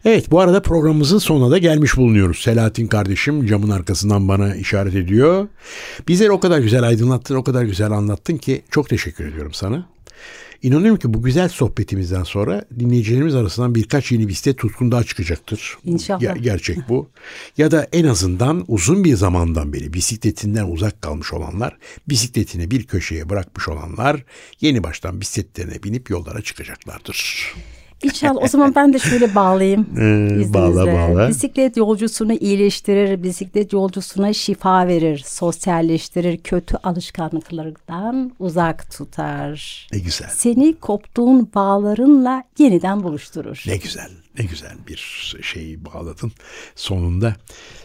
Evet 0.04 0.30
bu 0.30 0.40
arada 0.40 0.62
programımızın 0.62 1.18
sonuna 1.18 1.50
da 1.50 1.58
gelmiş 1.58 1.96
bulunuyoruz. 1.96 2.38
Selahattin 2.38 2.86
kardeşim 2.86 3.46
camın 3.46 3.70
arkasından 3.70 4.28
bana 4.28 4.54
işaret 4.54 4.94
ediyor. 4.94 5.48
Bizleri 6.08 6.30
o 6.30 6.40
kadar 6.40 6.58
güzel 6.58 6.82
aydınlattın, 6.82 7.34
o 7.34 7.44
kadar 7.44 7.62
güzel 7.62 7.90
anlattın 7.90 8.36
ki 8.36 8.62
çok 8.70 8.88
teşekkür 8.88 9.26
ediyorum 9.26 9.52
sana. 9.54 9.86
İnanıyorum 10.62 10.98
ki 10.98 11.14
bu 11.14 11.22
güzel 11.22 11.48
sohbetimizden 11.48 12.22
sonra 12.22 12.64
dinleyicilerimiz 12.78 13.34
arasından 13.34 13.74
birkaç 13.74 14.12
yeni 14.12 14.28
bisiklet 14.28 14.58
tutkun 14.58 14.92
daha 14.92 15.04
çıkacaktır. 15.04 15.78
İnşallah. 15.84 16.20
Ger- 16.20 16.38
gerçek 16.38 16.88
bu. 16.88 17.10
ya 17.58 17.70
da 17.70 17.88
en 17.92 18.04
azından 18.04 18.64
uzun 18.68 19.04
bir 19.04 19.14
zamandan 19.14 19.72
beri 19.72 19.92
bisikletinden 19.92 20.64
uzak 20.64 21.02
kalmış 21.02 21.32
olanlar, 21.32 21.76
bisikletini 22.08 22.70
bir 22.70 22.86
köşeye 22.86 23.28
bırakmış 23.28 23.68
olanlar 23.68 24.24
yeni 24.60 24.82
baştan 24.82 25.20
bisikletlerine 25.20 25.82
binip 25.82 26.10
yollara 26.10 26.42
çıkacaklardır. 26.42 27.54
İnşallah 28.02 28.42
o 28.42 28.48
zaman 28.48 28.74
ben 28.74 28.92
de 28.92 28.98
şöyle 28.98 29.34
bağlayayım. 29.34 29.86
Ee, 30.00 30.54
bağla, 30.54 30.86
bağla. 30.86 31.28
Bisiklet 31.28 31.76
yolcusunu 31.76 32.32
iyileştirir, 32.32 33.22
bisiklet 33.22 33.72
yolcusuna 33.72 34.32
şifa 34.32 34.86
verir, 34.86 35.22
sosyalleştirir, 35.26 36.38
kötü 36.38 36.76
alışkanlıklardan 36.82 38.32
uzak 38.38 38.90
tutar. 38.90 39.88
Ne 39.92 39.98
güzel. 39.98 40.28
Seni 40.30 40.74
koptuğun 40.80 41.48
bağlarınla 41.54 42.42
yeniden 42.58 43.02
buluşturur. 43.02 43.62
Ne 43.66 43.76
güzel, 43.76 44.10
ne 44.38 44.44
güzel 44.44 44.76
bir 44.88 45.36
şeyi 45.42 45.84
bağladın 45.84 46.32
sonunda. 46.76 47.36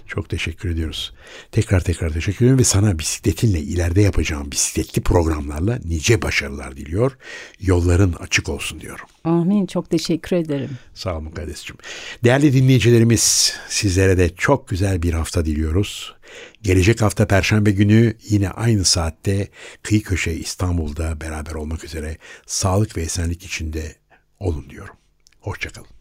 Çok 0.08 0.30
teşekkür 0.30 0.70
ediyoruz. 0.70 1.14
Tekrar 1.52 1.80
tekrar 1.80 2.10
teşekkür 2.10 2.38
ediyorum 2.38 2.60
ve 2.60 2.64
sana 2.64 3.00
bisikletinle 3.00 3.60
ileride 3.60 4.02
yapacağım 4.02 4.52
bisikletli 4.52 5.02
programlarla 5.02 5.80
nice 5.86 6.22
başarılar 6.22 6.78
diliyor. 6.78 7.18
Yolların 7.62 8.14
açık 8.14 8.50
olsun 8.50 8.82
diyorum. 8.82 9.06
Amin. 9.24 9.66
Çok 9.66 9.90
teşekkür 9.90 10.36
ederim. 10.36 10.70
Sağ 10.94 11.14
olun 11.14 11.24
Mukaddes'cim. 11.24 11.76
Değerli 12.24 12.54
dinleyicilerimiz 12.54 13.54
sizlere 13.70 14.18
de 14.18 14.36
çok 14.36 14.68
güzel 14.68 15.02
bir 15.02 15.14
hafta 15.14 15.46
diliyoruz. 15.46 16.16
Gelecek 16.62 17.02
hafta 17.02 17.28
Perşembe 17.28 17.72
günü 17.72 18.18
yine 18.30 18.50
aynı 18.50 18.86
saatte 18.86 19.48
Kıyı 19.84 20.04
Köşe 20.04 20.32
İstanbul'da 20.32 21.22
beraber 21.22 21.52
olmak 21.52 21.84
üzere 21.84 22.18
sağlık 22.46 22.98
ve 22.98 23.02
esenlik 23.02 23.44
içinde 23.44 23.96
olun 24.40 24.70
diyorum. 24.70 24.96
Hoşçakalın. 25.40 25.95